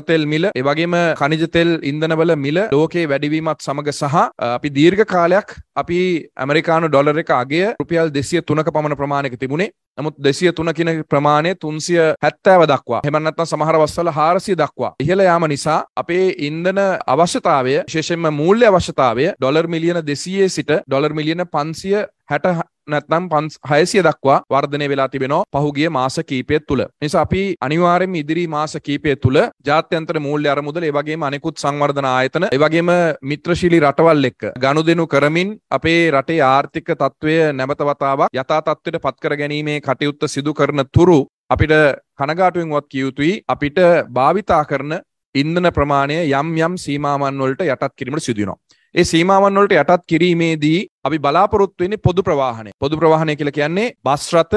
බොරතෙල් 0.10 0.26
මිල 0.26 0.46
එවගේම 0.54 0.94
කනිජතෙල් 1.20 1.72
ඉන්දනවල 1.84 2.36
මිල 2.36 2.58
ලෝකේ 2.72 3.06
වැඩිවීමත් 3.08 3.62
සමඟ 3.62 3.92
සහ 3.92 4.16
අපි 4.40 4.70
දීර්ඝ 4.70 5.04
කාලයක් 5.06 5.54
අපි 5.76 6.00
ඇමරිකානු 6.36 6.90
ඩොලර 6.90 7.20
එක 7.24 7.32
අගේ 7.32 7.76
රුපියල් 7.82 8.10
දෙසිය 8.12 8.42
තුනක 8.42 8.72
පමණ 8.74 8.98
ප්‍රමාණයක 8.98 9.38
තිබුණේ. 9.40 9.72
නමුත් 9.98 10.16
දෙසිය 10.18 10.52
තුන 10.52 10.74
කියන 10.74 11.04
ප්‍රමාණය 11.06 11.56
තුන්සිය 11.56 12.00
හැත්තෑව 12.26 12.66
දක්වා. 12.72 13.02
හෙමන්නත්න 13.06 13.46
සමහරවස්සල 13.46 14.12
හාරසිය 14.18 14.56
දක්වා. 14.56 14.94
ඉහළ 15.00 15.24
යාම 15.30 15.48
නිසා 15.54 15.80
අපේ 15.96 16.26
ඉන්දන 16.48 16.80
අවශ්‍යතාවය 17.08 17.76
ශේෂෙන්ම 17.88 18.30
මූල්‍ය 18.42 18.66
අවශ්‍යතාවය 18.66 19.34
ඩොලර් 19.36 19.68
මිලියන 19.68 20.02
දෙසියේ 20.06 20.50
සිට 20.50 20.72
ඩොලර් 20.88 21.14
මිලියන 21.14 21.46
පන්සිය 21.54 21.98
හැට 22.32 22.46
නැත්නම් 22.90 23.30
පන්ස් 23.32 23.60
හයසිය 23.72 24.04
දක්වා 24.08 24.40
වර්ධනය 24.50 24.88
වෙලා 24.92 25.08
තිබෙනවා 25.08 25.44
පහුගිය 25.56 25.90
මාස 25.90 26.18
කීපය 26.30 26.60
තුළ. 26.62 26.84
නිසා 27.02 27.22
අපි 27.22 27.42
අනිවාර්යෙන් 27.62 28.20
ඉදිරි 28.22 28.46
මාස 28.48 28.76
කීපය 28.88 29.16
තුළ 29.18 29.40
ජාත්‍යන්තර 29.66 30.20
මූල්‍ය 30.20 30.52
අරමුදල 30.54 30.84
ඒ 30.84 30.92
වගේම 30.92 31.28
අනෙකුත් 31.30 31.64
සංවර්ධන 31.64 32.08
ආයතන 32.08 32.48
ඒ 32.48 32.60
වගේම 32.60 32.92
මිත්‍රශීලී 33.24 33.84
රටවල් 33.86 34.30
එක්ක 34.32 34.48
ගනුදෙනු 34.64 35.08
කරමින් 35.08 35.52
අපේ 35.72 36.00
රටේ 36.12 36.40
ආර්ථික 36.46 36.94
තත්ත්වය 36.94 37.36
නැවත 37.54 37.84
වතාවක් 37.90 38.30
යථා 38.34 38.62
තත්ත්වයට 38.64 39.04
පත් 39.06 39.18
කර 39.20 39.36
ගැනීමේ 39.42 39.82
කටයුත්ත 39.82 40.32
සිදු 40.36 40.54
කරන 40.54 40.86
තුරු 40.94 41.20
අපිට 41.50 41.76
කනගාටුවෙන්වත් 42.20 42.90
කිය 42.90 43.06
යුතුයි 43.06 43.36
අපිට 43.48 43.80
භාවිතා 44.10 44.64
කරන 44.66 45.00
ඉන්ධන 45.36 45.70
ප්‍රමාණය 45.72 46.18
යම් 46.32 46.48
යම් 46.60 46.76
සීමාවන් 46.78 47.42
වලට 47.42 47.66
යටත් 47.66 47.96
කිරීමට 47.96 48.24
සිදුවෙනවා. 48.24 48.58
ඒ 48.96 49.04
සීමාවන් 49.04 49.54
වලට 49.54 49.76
යටත් 49.76 50.06
කිරීමේදී 50.08 50.78
අපි 51.04 51.18
බලාපොරොත්තු 51.20 51.84
වෙන්නේ 51.84 52.00
පොදු 52.00 52.24
ප්‍රවාහනය. 52.24 52.72
පොදු 52.80 52.98
ප්‍රවාහනය 52.98 53.36
කියලා 53.36 53.52
කියන්නේ 53.52 53.92
බස් 54.04 54.24
රථ 54.34 54.56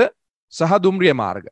සහ 0.52 0.78
දුම්රිය 0.82 1.12
මාර්ග. 1.12 1.44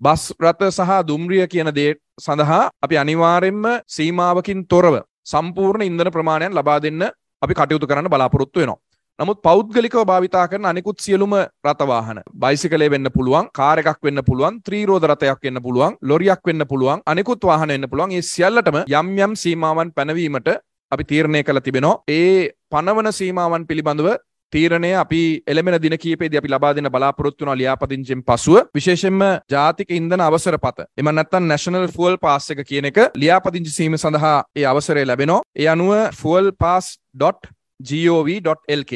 බස් 0.00 0.24
රථ 0.40 0.64
සහ 0.68 0.92
දුම්රිය 1.06 1.44
කියන 1.46 1.70
දේ 1.74 1.90
සඳහා 2.18 2.62
අපි 2.82 2.98
අනිවාර්යෙන්ම 2.98 3.66
සීමාවකින් 3.88 4.64
තොරව 4.66 4.96
සම්පූර්ණ 5.26 5.84
ඉන්ධන 5.84 6.10
ප්‍රමාණයන් 6.10 6.56
ලබා 6.58 6.78
දෙන්න 6.78 7.04
අපි 7.42 7.54
කටයුතු 7.54 7.86
කරන්න 7.86 8.08
බලාපොරොත්තු 8.08 8.60
වෙනවා. 8.60 8.80
නමුත් 9.18 9.42
පෞද්ගලිකව 9.42 10.00
භාවිතා 10.06 10.48
කරන 10.48 10.64
අනිකුත් 10.64 10.98
සියලුම 11.00 11.36
රථවාහන 11.66 12.24
බයිසිකලේ 12.34 12.90
වෙන්න 12.90 13.12
පුළුවන් 13.12 13.52
කාර් 13.52 13.78
එකක් 13.78 14.00
වෙන්න 14.02 14.24
පුළුවන් 14.24 14.60
ත්‍රීරෝද 14.64 15.04
රථයක් 15.04 15.40
වෙන්න 15.44 15.60
පුළුවන් 15.60 16.00
ලොරියක් 16.02 16.42
වෙන්න 16.46 16.64
පුළුවන් 16.66 17.06
අනිකුත් 17.06 17.44
වාහන 17.44 17.68
වෙන්න 17.68 17.90
පුළුවන් 17.90 18.12
ඒ 18.12 18.24
සියල්ලටම 18.24 18.84
යම් 18.90 19.16
යම් 19.18 19.34
සීමාවන් 19.36 19.92
පැනවීමට 19.92 20.54
අපි 20.92 21.04
තීරණය 21.04 21.42
කළ 21.42 21.60
තිබෙනවා. 21.60 22.02
ඒ 22.10 22.50
පනවන 22.72 23.12
සීමාවන් 23.12 23.66
පිළිබඳව 23.66 24.16
තීරණය 24.52 24.94
අපි 24.94 25.42
එළමෙන 25.46 25.82
දින 25.84 25.98
කීපේදී 25.98 26.38
අපි 26.40 26.48
ලබා 26.54 26.74
දෙන 26.76 26.88
බලාපොරොත්තු 26.94 27.42
වෙනවා 27.42 27.60
ලියාපදිංචියෙන් 27.60 28.22
පසුව 28.22 28.56
විශේෂයෙන්ම 28.76 29.20
ජාතික 29.54 29.88
ඉන්ධන 29.98 30.20
අවසර 30.20 30.56
පත 30.64 30.78
එම 30.96 31.06
නැත්නම් 31.10 31.44
national 31.46 31.84
fuel 31.96 32.16
pass 32.24 32.44
එක 32.54 32.60
කියන 32.70 32.86
එක 32.90 32.98
ලියාපදිංචි 33.22 33.72
සීම 33.78 33.94
සඳහා 33.96 34.38
ඒ 34.56 34.64
අවසරය 34.72 35.02
ලැබෙනවා. 35.04 35.40
ඒ 35.56 35.66
අනුව 35.74 35.92
fuelpass.gov.lk 36.20 38.92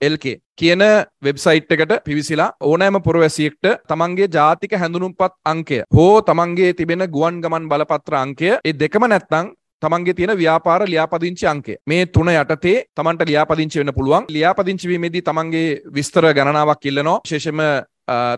fuelpass.gov.lk 0.00 0.40
කියන 0.56 0.82
වෙබ්සයිට් 1.22 1.72
එකට 1.72 2.04
පිවිසිලා 2.04 2.52
ඕනෑම 2.60 3.02
පුරවැසියෙක්ට 3.02 3.66
තමන්ගේ 3.88 4.28
ජාතික 4.28 4.72
හැඳුනුම්පත් 4.72 5.32
අංකය 5.44 5.82
හෝ 5.92 6.22
තමන්ගේ 6.22 6.74
තිබෙන 6.74 7.06
ගුවන් 7.08 7.40
ගමන් 7.40 7.68
බලපත්‍ර 7.68 8.14
අංකය 8.16 8.50
ඒ 8.54 8.72
දෙකම 8.74 9.06
නැත්නම් 9.06 9.52
තමන්ගේ 9.82 10.14
තියෙන 10.14 10.36
ව්‍යාපාර 10.36 10.82
ලියාපදිංචි 10.84 11.46
අංකය. 11.46 11.76
මේ 11.86 12.06
තුන 12.06 12.28
යටතේ 12.28 12.84
තමන්ට 12.94 13.26
ලියාපදිංචි 13.26 13.78
වෙන්න 13.78 13.94
පුළුවන්. 13.94 14.26
ලියාපදිංචි 14.28 14.88
වීමේදී 14.88 15.22
තමන්ගේ 15.22 15.80
විස්තර 15.92 16.24
ගණනාවක් 16.30 16.86
ඉල්ලනවා. 16.86 17.20
විශේෂයෙන්ම 17.24 17.60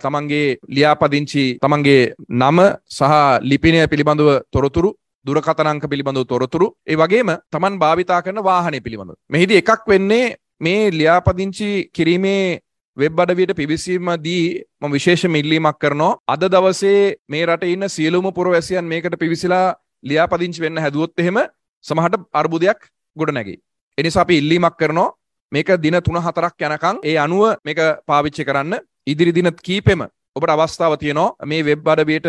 තමන්ගේ 0.03 0.57
ලියාපදිංචි 0.69 1.45
තමන්ගේ 1.59 2.13
නම 2.31 2.59
සහ 2.89 3.13
ලිපිනය 3.43 3.87
පිළිබඳව 3.89 4.31
තොරතුරු 4.51 4.93
දුරකතනංක 5.27 5.85
පිළිබඳව 5.89 6.27
තොරතුරු. 6.27 6.67
ඒ 6.87 6.97
වගේම 6.97 7.31
තමන් 7.51 7.79
භාවිතා 7.79 8.23
කරන 8.23 8.43
වාහනය 8.43 8.81
පිළිබඳව. 8.81 9.19
මෙහිදී 9.31 9.61
එකක් 9.63 9.83
වෙන්නේ 9.89 10.37
මේ 10.63 10.83
ලියාපදිංචි 10.99 11.69
කිරීමේ 11.97 12.61
වෙබ් 12.97 13.21
අඩවියට 13.23 13.53
පිවිසීමදී 13.61 14.45
ම 14.83 14.93
විශේෂ 14.97 15.25
මිල්ලීමක් 15.37 15.79
කරනවා. 15.83 16.19
අද 16.35 16.43
දවසේ 16.55 17.01
මේ 17.29 17.47
රට 17.47 17.73
ඉන්න 17.75 17.89
සියලුම 17.97 18.29
පුරවැසියන් 18.37 18.87
මේකට 18.93 19.17
පිවිසිලා 19.23 19.67
ලියාපදිංචි 20.05 20.65
වෙන්න 20.65 20.83
හැදුවොත් 20.85 21.23
එහෙම 21.23 21.39
සමහට 21.85 22.17
අර්බුදයක් 22.41 22.81
ගොඩ 23.17 23.35
නැගේ. 23.39 23.59
එනිසා 23.99 24.23
අපි 24.25 24.39
ඉල්ලීමක් 24.43 24.77
කරනවා. 24.81 25.15
මේක 25.53 25.71
දින 25.85 25.99
තුන 26.07 26.19
හතරක් 26.27 26.67
යනකං 26.69 27.03
ඒ 27.11 27.17
අනුව 27.25 27.45
මේක 27.67 27.81
පාවිච්චි 28.07 28.49
කරන්න. 28.49 28.75
ඉදිරි 29.07 29.33
දින 29.39 29.51
කීපෙම 29.67 30.03
ඔබට 30.37 30.55
අවස්ථාව 30.57 30.95
තියනවා 31.03 31.47
මේ 31.47 31.63
වෙබ් 31.63 31.93
අඩවියට 31.95 32.29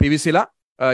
පිවිසිලා. 0.00 0.46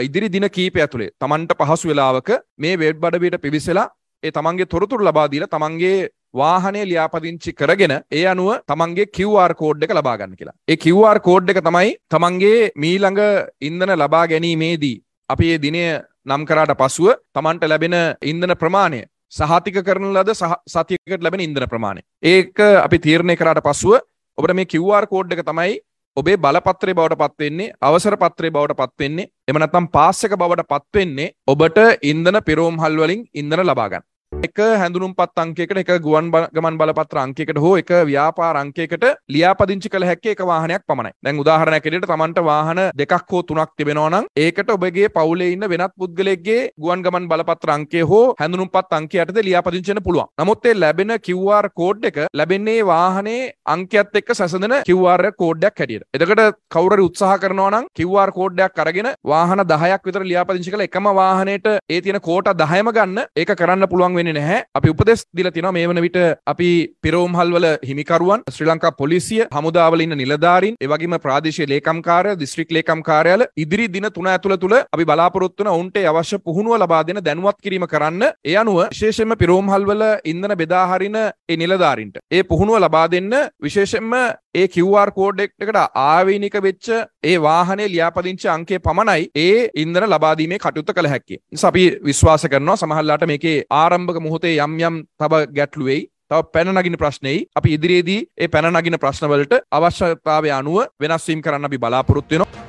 ඉදිරි 0.07 0.27
දින 0.29 0.45
කීපය 0.57 0.81
ඇතුළේ 0.81 1.13
තමන්ට 1.21 1.53
පහසු 1.61 1.91
වෙලාවක 1.91 2.29
මේ 2.57 2.75
වෙබ් 2.77 3.05
අඩවියට 3.05 3.41
පිවිසලා 3.45 3.87
ඒ 4.23 4.31
තමන්ගේ 4.31 4.71
තොරතුරු 4.73 5.05
ලබාදීලා 5.05 5.51
තමන්ගේ 5.53 5.97
වාහනය 6.33 6.81
ලියාපදිංචි 6.83 7.51
කරගෙන 7.53 7.93
ඒ 8.11 8.23
අනුව 8.25 8.49
තමන්ගේ 8.67 9.11
QR 9.17 9.51
කෝඩ් 9.53 9.85
එක 9.85 9.93
ලබා 9.97 10.17
ගන්න 10.19 10.35
කියලා. 10.39 10.55
ඒ 10.67 10.77
QR 10.77 11.19
කෝඩ් 11.19 11.51
එක 11.51 11.61
තමයි 11.61 11.93
තමන්ගේ 12.09 12.71
මීළඟ 12.75 13.21
ඉන්ධන 13.61 13.93
ලබා 13.95 14.25
ගැනීමේදී 14.27 14.97
අපි 15.29 15.51
ඒ 15.53 15.61
දිනය 15.65 15.83
නම් 16.25 16.43
කරාට 16.45 16.75
පසුව 16.81 17.15
තමන්ට 17.35 17.65
ලැබෙන 17.65 17.97
ඉන්ධන 18.23 18.55
ප්‍රමාණය 18.55 19.01
සහතික 19.31 19.77
කරන 19.81 20.07
ලද 20.11 20.35
සතියකට 20.67 21.21
ලැබෙන 21.21 21.45
ඉන්ධන 21.47 21.67
ප්‍රමාණය. 21.67 22.01
ඒක 22.23 22.57
අපි 22.79 22.97
තීරණය 22.99 23.35
කරාට 23.35 23.63
පසුව 23.63 23.99
ඔබට 24.37 24.53
මේ 24.53 24.65
QR 24.65 25.05
කෝඩ් 25.05 25.33
එක 25.33 25.45
තමයි 25.45 25.79
ඔබේ 26.17 26.37
බලපත්‍රය 26.37 26.93
බවට 26.93 27.19
පත්වෙන්නේ 27.23 27.73
අවසර 27.81 28.15
පත්‍රය 28.17 28.49
බවට 28.49 28.79
පත්වෙන්නේ 28.81 29.29
එමනත්තම් 29.47 29.89
පාස්සක 29.89 30.33
බවට 30.35 30.65
පත්වෙන්නේ 30.67 31.33
ඔබට 31.47 31.79
ඉන්දන 32.03 32.39
පිරෝම් 32.43 32.77
හල්වලින් 32.77 33.21
ඉන්දන 33.33 33.63
ලබාගන්න. 33.63 34.03
එක 34.31 34.59
හැඳුනුම් 34.79 35.13
පත් 35.17 35.41
අංකයකට 35.41 35.79
එක 35.81 35.89
ගුවන් 36.01 36.27
ගමන් 36.31 36.75
බලපත්‍ර 36.79 37.17
අංකයකට 37.21 37.57
හෝ 37.57 37.71
එක 37.77 37.89
ව්‍යාපාර 38.09 38.57
අංකයකට 38.59 39.03
ලියාපදිංචි 39.27 39.89
කළ 39.89 40.05
හැක්කේ 40.05 40.31
එක 40.31 40.43
වාහනයක් 40.49 40.83
පමණයි. 40.87 41.11
දැන් 41.25 41.39
උදාහරණයක් 41.43 41.87
ඇරෙට 41.89 42.05
තමන්ට 42.07 42.39
වාහන 42.47 42.79
දෙකක් 42.95 43.31
හෝ 43.31 43.41
තුනක් 43.41 43.73
තිබෙනවා 43.75 44.09
නම් 44.11 44.27
ඒකට 44.37 44.69
ඔබගේ 44.69 45.09
පවුලේ 45.09 45.51
ඉන්න 45.53 45.65
වෙනත් 45.73 45.95
පුද්ගලයෙක්ගේ 45.99 46.69
ගුවන් 46.77 47.03
ගමන් 47.03 47.27
බලපත්‍ර 47.31 47.71
අංකය 47.75 48.03
හෝ 48.11 48.21
හැඳුනුම් 48.39 48.69
පත් 48.69 48.99
අංකයටද 48.99 49.41
ලියාපදිංචි 49.47 49.93
වෙන්න 49.93 50.03
පුළුවන්. 50.03 50.29
නමුත් 50.39 50.65
ඒ 50.65 50.75
ලැබෙන 50.75 51.15
QR 51.25 51.67
කෝඩ් 51.81 52.05
එක 52.05 52.21
ලැබෙන්නේ 52.33 52.85
වාහනේ 52.85 53.51
අංකයත් 53.65 54.15
එක්ක 54.21 54.31
සැසඳෙන 54.33 54.77
QR 54.87 55.25
කෝඩ්යක් 55.41 55.83
හැටියට. 55.83 56.07
එතකොට 56.13 56.61
කවුරු 56.69 56.95
හරි 56.95 57.07
උත්සාහ 57.09 57.33
කරනවා 57.43 57.73
නම් 57.73 57.89
QR 57.97 58.31
කෝඩ්යක් 58.37 58.79
අරගෙන 58.85 59.11
වාහන 59.33 59.65
10ක් 59.65 60.01
විතර 60.05 60.23
ලියාපදිංචි 60.31 60.71
කළ 60.71 60.87
එකම 60.87 61.11
වාහනේට 61.21 61.69
ඒ 61.73 62.01
තියෙන 62.01 62.21
කෝටා 62.29 62.57
10ම 62.63 62.93
ගන්න 62.93 63.25
ඒක 63.35 63.57
කරන්න 63.57 63.89
පුළුවන් 63.89 64.18
වෙන්නේ 64.19 64.35
නැහැ. 64.37 64.59
අපි 64.75 64.93
උපදෙස් 64.93 65.25
දීලා 65.37 65.53
තියෙනවා 65.53 65.73
මේ 65.73 65.87
වන 65.87 66.01
විට 66.01 66.19
අපි 66.47 66.69
පිරෝම්හල්වල 67.01 67.67
හිමිකරුවන් 67.83 68.45
ශ්‍රී 68.49 68.69
ලංකා 68.69 68.91
පොලිසිය 68.93 69.41
හමුදාවල 69.49 70.05
ඉන්න 70.05 70.17
නිලධාරීන් 70.19 70.79
ඒ 70.79 70.89
වගේම 70.89 71.15
ප්‍රාදේශීය 71.19 71.69
ලේකම් 71.69 72.01
කාර්ය 72.01 72.35
දිස්ත්‍රික් 72.39 72.71
ලේකම් 72.71 73.03
කාර්යාල 73.03 73.45
ඉදිරි 73.57 73.87
දින 73.89 74.09
තුන 74.11 74.29
ඇතුළ 74.29 74.57
තුල 74.57 74.75
අපි 74.77 75.05
බලාපොරොත්තු 75.05 75.63
වෙන 75.63 75.71
ඔවුන්ට 75.73 75.99
අවශ්‍ය 76.03 76.41
පුහුණුව 76.41 76.77
ලබා 76.77 77.03
දෙන 77.03 77.21
දැනුවත් 77.21 77.59
කිරීම 77.61 77.87
කරන්න 77.87 78.23
ඒ 78.43 78.55
අනුව 78.55 78.79
විශේෂයෙන්ම 78.85 79.37
පිරෝම්හල්වල 79.37 80.03
ඉන්ධන 80.25 80.55
බෙදා 80.55 80.85
හරින 80.89 81.17
ඒ 81.17 81.57
නිලධාරීන්ට 81.57 82.21
ඒ 82.31 82.43
පුහුණුව 82.45 82.79
ලබා 82.79 83.07
දෙන්න 83.07 83.33
විශේෂයෙන්ම 83.61 84.13
ඒ 84.55 84.67
QR 84.67 85.09
කෝඩ් 85.11 85.41
එකට 85.43 85.79
ආවේනික 86.03 86.55
වෙච්ච 86.59 86.87
ඒ 87.23 87.35
වාහනේ 87.39 87.87
ලියාපදිංචි 87.87 88.47
අංකය 88.53 88.79
පමණයි 88.79 89.27
ඒ 89.37 89.59
ඉන්ධන 89.75 90.07
ලබා 90.07 90.31
දීමේ 90.39 90.59
කටයුත්ත 90.59 90.89
කළ 90.91 91.09
හැක්කේ. 91.11 91.37
නිසා 91.51 91.69
අපි 91.69 91.83
විශ්වාස 92.03 92.45
කරනවා 92.45 92.77
සමහරලාට 92.77 93.25
මේකේ 93.31 93.57
ආරම්භක 93.81 94.17
මොහොතේ 94.19 94.55
යම් 94.57 94.73
යම් 94.81 94.97
තව 95.19 95.43
ගැටලු 95.57 95.85
වෙයි. 95.89 96.01
තව 96.31 96.41
පැන 96.53 96.73
නගින 96.75 96.97
ප්‍රශ්නෙයි 96.97 97.45
අපි 97.55 97.75
ඉදිරියේදී 97.77 98.19
ඒ 98.37 98.47
පැන 98.47 98.69
නගින 98.71 98.97
ප්‍රශ්නවලට 99.03 99.55
අවශ්‍යතාවය 99.71 100.51
අනුව 100.57 100.81
වෙනස් 100.99 101.29
වීම 101.29 101.45
කරන්න 101.45 101.69
අපි 101.69 101.81
බලාපොරොත්තු 101.85 102.35
වෙනවා. 102.35 102.67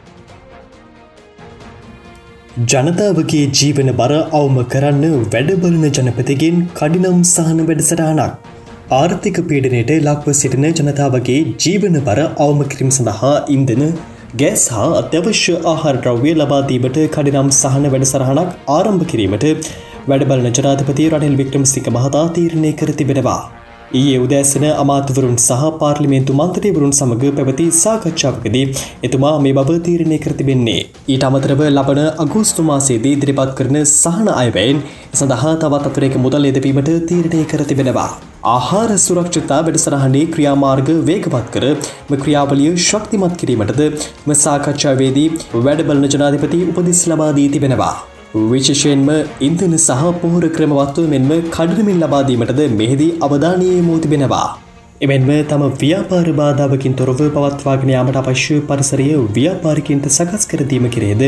ජනතාවගේ 2.68 3.44
ජීවන 3.56 3.90
බර 3.96 4.12
අවම 4.36 4.56
කරන්න 4.72 5.04
වැඩබලන 5.26 5.84
ජනපතිගෙන් 5.90 6.64
කඩිනම් 6.74 7.20
සහන 7.26 7.68
වැඩසටහනක්. 7.68 8.49
ආර්ථික 8.96 9.36
පීඩනයට 9.50 9.90
ලක්ව 9.96 10.32
සිටින 10.36 10.64
ජනතාවගේ 10.68 11.36
ජීවන 11.64 11.96
බර 12.06 12.20
අවම 12.44 12.62
කිරීම 12.70 12.88
සඳහා 12.96 13.30
ඉන්දන 13.54 13.84
ගෑස් 14.40 14.64
හා 14.74 14.88
අත්‍යවශ්‍ය 15.00 15.54
ආහාර 15.72 15.92
ද්‍රව්‍ය 16.06 16.32
ලබාදීමට 16.34 16.98
කඩිනම් 17.14 17.52
සහන 17.52 17.86
වැඩසරහනක් 17.92 18.56
ආරම්භ 18.76 19.04
කිරීමට 19.12 19.46
වැඩබලන 20.08 20.50
ජනාධපති 20.50 21.06
රනිල් 21.12 21.38
වික්‍රමසිංහ 21.40 21.88
මහතා 21.96 22.26
තීරණය 22.36 22.72
කර 22.72 22.90
තිබෙනවා. 22.92 23.40
ඊයේ 23.98 24.18
උදෑසන 24.24 24.64
අමාතවරුන් 24.82 25.36
සහ 25.38 25.62
පාර්ලිමේන්තු 25.80 26.34
මන්ත්‍රයවරුන් 26.40 26.92
සමඟ 26.98 27.32
පැවති 27.38 27.64
සාකච්ඡාවකදී 27.80 28.64
එතුමා 29.06 29.32
මේ 29.44 29.54
බව 29.58 29.78
තීරණය 29.86 30.18
කර 30.24 30.34
තිබෙන්නේ. 30.40 30.82
ඊට 31.12 31.24
අමතරව 31.28 31.62
ලබන 31.68 32.00
අගෝස්තු 32.24 32.64
මාසයේදී 32.68 33.14
ඉදිරිපත් 33.16 33.52
කරන 33.60 33.78
සහන 33.82 34.28
අයවැයෙන් 34.34 34.78
සඳහා 35.20 35.54
තවත් 35.64 35.90
අතරේක 35.90 36.18
මුදල් 36.26 36.46
එදවීමට 36.50 36.92
තීරණය 37.08 37.40
කර 37.52 37.64
තිබෙනවා. 37.72 38.08
ආහාර 38.48 38.92
සුරක්ෂතා 39.06 39.60
වැඩසරහනේ 39.66 40.24
ක්‍රියාමාර්ග 40.36 40.92
වේගවත් 41.10 41.50
කර 41.56 41.66
ම 41.70 42.20
ක්‍රියාවලිය 42.22 42.70
ශක්තිමත් 42.86 43.34
කිරීමටද 43.42 43.82
ම 44.26 44.38
සාකච්ඡාවේදී 44.44 45.28
වැඩබලන 45.66 46.08
ජනාධිපති 46.14 46.62
උපදිස් 46.70 47.02
ලබාදී 47.12 47.50
තිබෙනවා. 47.56 47.94
විශේෂයෙන්ම 48.32 49.08
ඉන්දන 49.40 49.72
සහ 49.76 50.02
පොහොර 50.20 50.42
ක්‍රමවත්ව 50.56 51.06
මෙන්ම 51.12 51.30
කඩනමින් 51.48 51.96
ලබාදීමටද 52.00 52.60
මෙහිදී 52.72 53.14
අවධානයේ 53.20 53.78
මෝතිබෙනවා. 53.82 54.48
එමෙන්ම 55.00 55.30
තම 55.44 55.64
ව්‍යාපාර 55.80 56.26
බාධාවකින් 56.32 56.94
තොරව 56.94 57.22
පවත්වාගෙන 57.28 57.90
යාමට 57.94 58.20
අවශ්‍ය 58.22 58.58
පරිසරය 58.68 59.08
ව්‍යාපාරිකින්ට 59.38 60.06
සකස් 60.08 60.46
කරදීම 60.46 60.86
කිරේද 60.88 61.24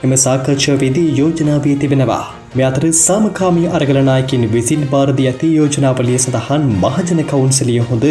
මෙම 0.00 0.16
සාකච්ඡාවේදී 0.16 1.06
යෝජනාවී 1.18 1.76
තිබෙනවා. 1.76 2.24
මෙ 2.56 2.64
අතර 2.64 2.84
සාමකාමී 3.00 3.68
අරගලනායකින් 3.78 4.48
විසින් 4.50 4.88
භාරදී 4.94 5.28
ඇති 5.32 5.52
යෝජනාවලිය 5.54 6.18
සඳහන් 6.18 6.66
මහජන 6.78 7.22
කවුන්සලිය 7.32 7.80
හොඳ 7.90 8.06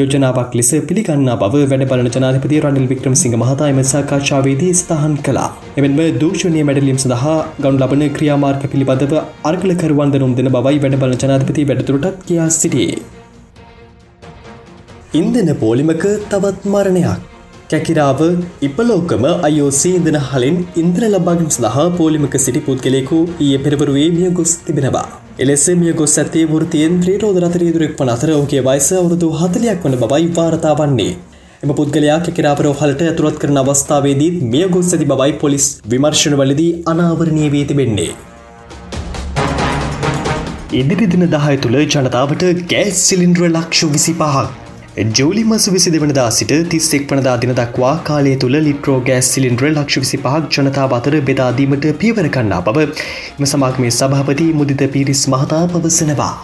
යෝජනාවක් 0.00 0.56
ලෙස 0.60 0.70
පිළිගන්නා 0.88 1.36
බව 1.42 1.62
වැඩබලන 1.72 2.10
ජනාධිපති 2.16 2.62
රනිල් 2.64 2.88
වික්‍රමසිංහ 2.92 3.36
මහතා 3.42 3.70
එම 3.74 3.80
සාකච්ඡාවේදී 3.92 4.72
සඳහන් 4.80 5.14
කළා. 5.28 5.48
එමෙන්ම 5.78 6.02
දූෂණීය 6.22 6.66
මැඩලීම් 6.70 7.00
සඳහා 7.04 7.38
ගනු 7.64 7.76
ලබන 7.82 8.04
ක්‍රියාමාර්ග 8.18 8.66
පිළිබඳව 8.74 9.14
අර්ගලකරුවන් 9.50 10.12
දැනුම් 10.16 10.34
දෙන 10.40 10.50
බවයි 10.56 10.82
වැඩබලන 10.84 11.16
ජනාධිපති 11.24 11.68
වැඩතුරටත් 11.70 12.20
කියා 12.28 12.50
සිටියේ. 12.60 13.00
ඉන්දන 15.20 15.48
පෝලිමක 15.62 16.04
තවත් 16.32 16.72
මරණයක්. 16.74 17.22
කැකිරාව 17.70 18.20
ඉපලෝකම 18.66 19.24
අයෝස 19.48 19.80
ඉදන 19.90 20.18
හලින් 20.28 20.56
ඉන්ද්‍ර 20.82 21.02
ලබාගම් 21.14 21.48
සඳහා 21.56 21.88
පෝලිමක 21.98 22.36
සිටි 22.44 22.60
පුද්ගලෙකු 22.68 23.18
ඒ 23.48 23.56
පෙරවරුවේ 23.64 24.08
මිය 24.16 24.30
ගොස් 24.38 24.52
තිබෙනවා. 24.66 25.08
එලෙස 25.42 25.62
මිය 25.80 25.92
ගොස් 25.98 26.14
ඇත්තේ 26.20 26.48
වෘතියෙන් 26.48 26.96
ත්‍රීරෝධ 27.02 27.38
රතරීදුරෙක් 27.40 27.92
වන 27.98 28.10
අතර 28.14 28.30
ඔහුගේ 28.32 28.62
වයස 28.66 28.88
අවුරුදු 28.96 29.28
හතලයක් 29.40 29.84
වන 29.84 29.94
බවයි 30.02 30.26
වාර්තා 30.38 30.72
වන්නේ. 30.80 31.12
එම 31.62 31.70
පුද්ගලයා 31.78 32.18
කෙකිරාපරෝ 32.26 32.72
හලට 32.80 33.06
ඇතුළත් 33.06 33.38
කරන 33.42 33.60
අවස්ථාවේදී 33.62 34.28
මිය 34.52 34.66
ගොස් 34.74 34.90
ඇති 34.92 35.08
බවයි 35.12 35.32
පොලිස් 35.42 35.68
විමර්ශනවලදී 35.92 36.68
අනාවරණය 36.92 37.46
වී 37.54 37.64
තිබෙන්නේ. 37.70 38.10
ඉදිරි 40.80 41.08
දින 41.14 41.24
දහය 41.36 41.56
තුළ 41.64 41.78
ජනතාවට 41.86 42.44
ගෑස් 42.72 43.00
සිලින්ද්‍ර 43.08 43.46
ලක්ෂ 43.48 43.94
විසි 43.94 44.14
පහක් 44.14 44.69
ජූලි 44.96 45.42
මස 45.44 45.64
විසි 45.70 45.90
දෙවනදා 45.90 46.30
සිට 46.30 46.52
තිස්සෙක් 46.68 47.02
වනදා 47.10 47.34
දින 47.36 47.52
දක්වා 47.54 47.92
කාලය 48.04 48.30
තුළ 48.36 48.56
ලිට්‍රෝ 48.58 48.96
ගෑස් 49.00 49.28
සිලින්ද්‍ර 49.34 49.66
ලක්ෂ 49.66 50.00
විසි 50.04 50.18
පහක් 50.18 50.48
ජනතාව 50.56 50.94
අතර 50.96 51.14
බෙදාදීමට 51.20 51.86
පියවරකන්නා 52.00 52.58
බව 52.60 52.86
එම 52.86 53.46
සමාගමේ 53.46 53.90
සභාපති 53.90 54.46
මුදිත 54.52 54.82
පිරිස් 54.92 55.22
මහතා 55.28 55.62
පවසනවා. 55.68 56.34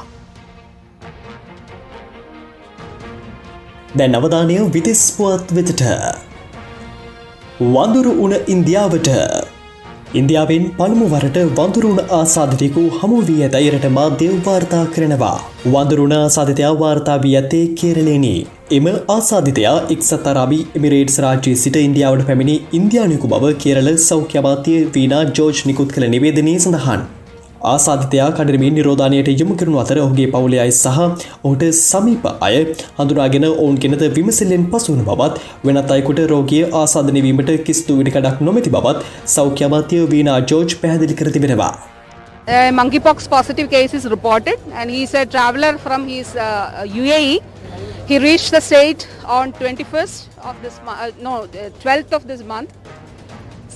දැන් 3.96 4.14
අවධානය 4.14 4.60
විදෙස් 4.70 5.02
පුවත් 5.18 5.52
වෙතට 5.52 5.84
වඳුරු 7.66 8.14
උන 8.20 8.38
ඉන්දියාවට 8.46 9.12
ඉන්දියාවෙන් 10.18 10.66
පළමුවරට 10.76 11.38
වඳුරුණ 11.56 11.98
ආසාධිතයකු 12.18 12.84
හමු 12.98 13.18
වී 13.28 13.40
ඇතයිරට 13.46 13.86
මාධ්‍ය 13.96 14.28
වාර්තා 14.46 14.84
කරනවා. 14.94 15.38
වඳුරුණ 15.66 16.14
ආසාධිතයා 16.18 16.72
වාර්තා 16.82 17.18
වී 17.24 17.34
ඇත්තේ 17.40 17.64
කේරලේනී. 17.80 18.38
එම 18.72 18.88
ආසාධිතයා 19.08 19.76
එක්සත් 19.96 20.30
අරාබි 20.32 20.60
එමිරේට්ස් 20.78 21.18
රාජ්‍යයේ 21.18 21.60
සිට 21.64 21.82
ඉන්දියාවට 21.82 22.24
පැමිණි 22.30 22.56
ඉන්දයානයකු 22.72 23.34
බව 23.34 23.52
කේරල 23.64 23.92
සෞඛ්‍යමාතිය 24.06 24.80
වීනා 24.96 25.26
ජෝජ් 25.32 25.66
නිකුත් 25.66 25.94
කළ 25.96 26.10
නිවේදනී 26.14 26.58
සඳහන්. 26.58 27.06
ආසාධිතයා 27.72 28.26
කඩරමින් 28.36 28.74
නිරෝධානයට 28.78 29.28
යොමු 29.40 29.54
කරනු 29.60 29.78
අතර 29.82 29.96
ඔහුගේ 30.02 30.26
පවුලේ 30.34 30.60
අයි 30.64 30.74
සහ 30.74 30.98
ඔහුට 31.46 31.64
සමීප 31.78 32.26
අය 32.48 32.58
හඳුනාගෙන 32.98 33.46
ඔවුන් 33.48 33.80
කෙනත 33.84 34.04
විමසිල්ලෙන් 34.18 34.66
පසුවන 34.72 35.02
බවත් 35.08 35.42
වෙනත් 35.66 35.90
අයිකුට 35.96 36.22
රෝගිය 36.32 36.62
ආසාධනවීමට 36.82 37.52
කිස්තු 37.68 37.98
විඩිකඩක් 38.00 38.44
නොමැති 38.48 38.74
බවත් 38.76 39.10
සෞඛ්‍යමාතිය 39.34 40.02
වීනා 40.14 40.38
ජෝජ් 40.52 40.78
පැහැදිලි 40.82 41.18
කර 41.20 41.32
තිබෙනවා. 41.36 41.72
Uh, 42.46 42.70
monkeypox 42.72 43.28
positive 43.28 43.68
case 43.68 43.92
is 43.92 44.04
reported 44.06 44.58
and 44.72 44.88
he's 44.88 45.14
a 45.14 45.26
traveler 45.26 45.72
from 45.78 46.06
his 46.06 46.28
uh, 46.36 46.84
UAE. 47.00 47.34
He 48.06 48.18
reached 48.20 48.52
the 48.52 48.60
state 48.60 49.08
on 49.26 49.52
21st 49.52 50.44
of 50.50 50.54
this 50.62 50.76
month, 50.84 51.00
uh, 51.00 51.10
no, 51.20 51.32
uh, 51.42 51.70
12th 51.84 52.12
of 52.12 52.28
this 52.28 52.44
month. 52.44 52.70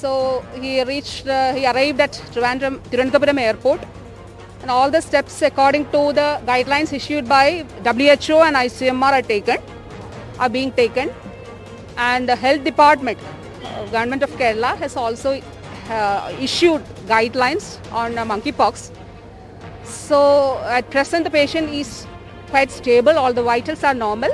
So 0.01 0.43
he 0.59 0.83
reached, 0.83 1.27
uh, 1.27 1.53
he 1.53 1.67
arrived 1.67 2.01
at 2.01 2.13
Trivandrum, 2.33 3.39
airport 3.39 3.81
and 4.63 4.71
all 4.71 4.91
the 4.91 5.03
steps 5.03 5.43
according 5.43 5.85
to 5.87 6.15
the 6.15 6.41
guidelines 6.47 6.95
issued 6.95 7.29
by 7.29 7.67
WHO 7.85 8.37
and 8.47 8.57
ICMR 8.57 9.13
are 9.13 9.23
taken, 9.23 9.59
are 10.39 10.49
being 10.49 10.73
taken. 10.73 11.11
And 11.99 12.27
the 12.27 12.35
health 12.35 12.65
department, 12.65 13.19
uh, 13.63 13.85
government 13.87 14.23
of 14.23 14.31
Kerala 14.31 14.75
has 14.79 14.97
also 14.97 15.39
uh, 15.91 16.33
issued 16.41 16.83
guidelines 17.07 17.79
on 17.93 18.17
uh, 18.17 18.25
monkeypox. 18.25 18.91
So 19.85 20.59
at 20.65 20.91
present 20.91 21.25
the 21.25 21.31
patient 21.31 21.69
is 21.69 22.07
quite 22.49 22.71
stable, 22.71 23.19
all 23.19 23.35
the 23.35 23.43
vitals 23.43 23.85
are 23.85 23.93
normal 23.93 24.31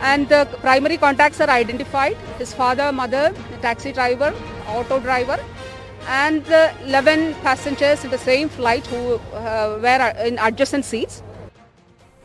and 0.00 0.28
the 0.28 0.48
primary 0.60 0.96
contacts 0.96 1.40
are 1.40 1.50
identified 1.50 2.16
his 2.38 2.54
father 2.54 2.90
mother 2.90 3.34
the 3.50 3.56
taxi 3.58 3.92
driver 3.92 4.32
auto 4.66 5.00
driver 5.00 5.38
and 6.08 6.44
the 6.44 6.62
11 6.86 7.34
passengers 7.42 8.04
in 8.04 8.10
the 8.10 8.18
same 8.18 8.48
flight 8.48 8.86
who 8.86 9.02
uh, 9.34 9.78
were 9.80 10.14
in 10.26 10.38
adjacent 10.38 10.84
seats 10.84 11.22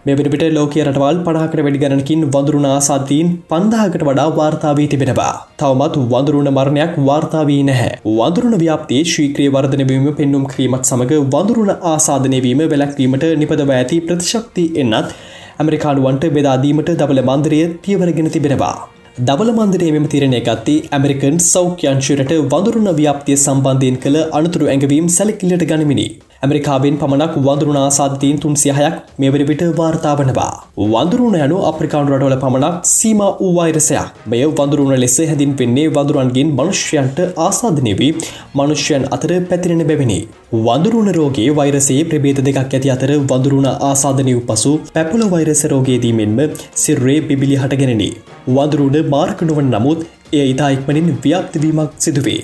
මෙවැනිට 0.05 0.43
ලෝකය 0.55 0.79
රටවල් 0.81 1.19
පනාකට 1.27 1.61
වැඩි 1.65 1.79
ගණනකින් 1.83 2.25
වඳරුණ 2.33 2.67
ආසාධීන් 2.71 3.29
පන්දාහකට 3.51 4.03
වඩා 4.09 4.27
වාර්තාාවී 4.39 4.85
තිබෙනවා. 4.91 5.31
තවමත් 5.61 6.03
වඳරුණ 6.11 6.49
මරණයක් 6.57 6.93
වාර්තාාවී 7.09 7.63
නැහැ. 7.69 7.97
වඳරුණ 8.19 8.55
ව්‍යාප්තියේ 8.63 9.09
ශීක්‍රී 9.13 9.49
වර්ධනවීම 9.55 10.07
පෙන්නුම් 10.21 10.45
කිරීමත් 10.53 10.89
සමඟ 10.91 11.29
වඳරුණ 11.33 11.73
ආසාධනයවීම 11.93 12.61
වැලැක්වීමට 12.71 13.29
නිපදව 13.43 13.77
ඇති 13.77 14.03
ප්‍රතිශක්ති 14.09 14.71
එන්නත් 14.83 15.15
ඇමරිකානුවන්ට 15.61 16.33
බෙදාදීමට 16.37 16.97
දබල 16.99 17.23
මන්දරය 17.29 17.63
පියවරගෙන 17.85 18.35
තිබෙනවා. 18.35 18.75
දබල 19.17 19.49
මන්දරේ 19.51 19.91
මෙම 19.95 20.05
තිරණය 20.13 20.39
ගත්තේ 20.47 20.79
ඇමරිකන් 20.95 21.35
සෞඛ්‍යංශයට 21.43 22.31
වඳරුණ 22.49 22.89
ව්‍යාප්තිය 22.97 23.37
සම්බන්ධයෙන් 23.37 23.97
කළ 24.03 24.17
අනතුරු 24.39 24.65
ඇඟවීම් 24.71 25.07
සැලකිල්ලට 25.07 25.63
ගනිමිනි. 25.69 26.07
ඇමරිකාවෙන් 26.45 26.97
පමණක් 27.01 27.35
වඳරුණ 27.45 27.77
ආසාධතීන් 27.79 28.39
තුන්සියහයක් 28.43 28.95
මෙවර 29.21 29.41
විට 29.49 29.63
වාර්තාාවනවා. 29.79 30.51
වඳරුණ 30.85 31.37
යනු 31.39 31.57
අප්‍රිකාන් 31.69 32.09
රටවල 32.11 32.35
පමණක් 32.41 32.89
සීම 32.89 33.21
වූ 33.39 33.51
වෛරසයක් 33.57 34.23
මෙය 34.25 34.41
වඳරුණ 34.51 34.93
ලෙස 35.03 35.17
හැදින් 35.31 35.53
පෙන්නේ 35.59 35.85
වඳුරන්ගෙන් 35.95 36.49
මනුෂ්‍යයන්ට 36.59 37.19
ආසාධනයවී 37.47 38.11
මනුෂ්‍යයන් 38.59 39.05
අතර 39.17 39.31
පැතිරෙන 39.51 39.83
බැවිනි. 39.91 40.19
වඳරුණ 40.65 41.11
රෝගේ 41.17 41.49
වෛරසේ 41.59 42.01
ප්‍රබේත 42.09 42.41
දෙකක් 42.47 42.59
ඇති 42.63 42.93
අතර 42.95 43.13
වඳරුණ 43.23 43.69
ආසාධනයව 43.89 44.41
පසු 44.49 44.73
පැපුල 44.95 45.23
වෛරස 45.33 45.63
රෝගේදීමෙන්ම 45.73 46.39
සිර්රේ 46.83 47.19
බිබිලි 47.29 47.57
හටගෙනනි. 47.61 48.09
වඳරුණ 48.49 48.99
මාර්කනුවන් 49.15 49.71
නමුත් 49.75 50.01
එය 50.33 50.45
ඉතා 50.53 50.69
ඉක්මනින් 50.75 51.09
ව්‍යාප්තිවීමක් 51.23 51.91
සිදුවේ. 51.97 52.41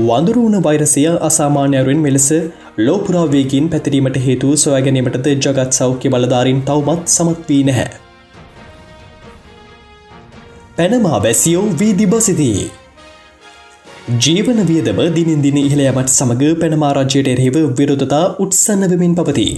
වඳුරුණ 0.00 0.56
වෛරසය 0.62 1.02
අසාමාන්‍යරුවෙන් 1.28 2.00
මෙලෙස 2.06 2.28
ලෝපුරාවේගින් 2.84 3.68
පැතිරීමට 3.72 4.16
හේතු 4.24 4.48
සොයාගැනීමටද 4.62 5.28
ජගත් 5.34 5.70
සෞඛ්‍ය 5.76 6.08
බලධාරින් 6.14 6.58
තවමත් 6.70 7.12
සමත් 7.12 7.46
වී 7.50 7.62
නැහැ. 7.68 7.86
පැනමා 10.78 11.20
වැසියෝ 11.26 11.62
වීදි 11.82 12.08
බසිදී. 12.14 12.58
ජීවන 14.26 14.60
වියදම 14.72 15.00
දිනින් 15.16 15.40
දින 15.46 15.56
ඉහළයමට 15.62 16.12
සමඟ 16.16 16.60
පැනමාරාජ්‍යයට 16.60 17.32
එරෙහිව 17.34 17.56
විරෝධතා 17.80 18.22
උත්සන්නවමින් 18.46 19.16
පවති. 19.20 19.48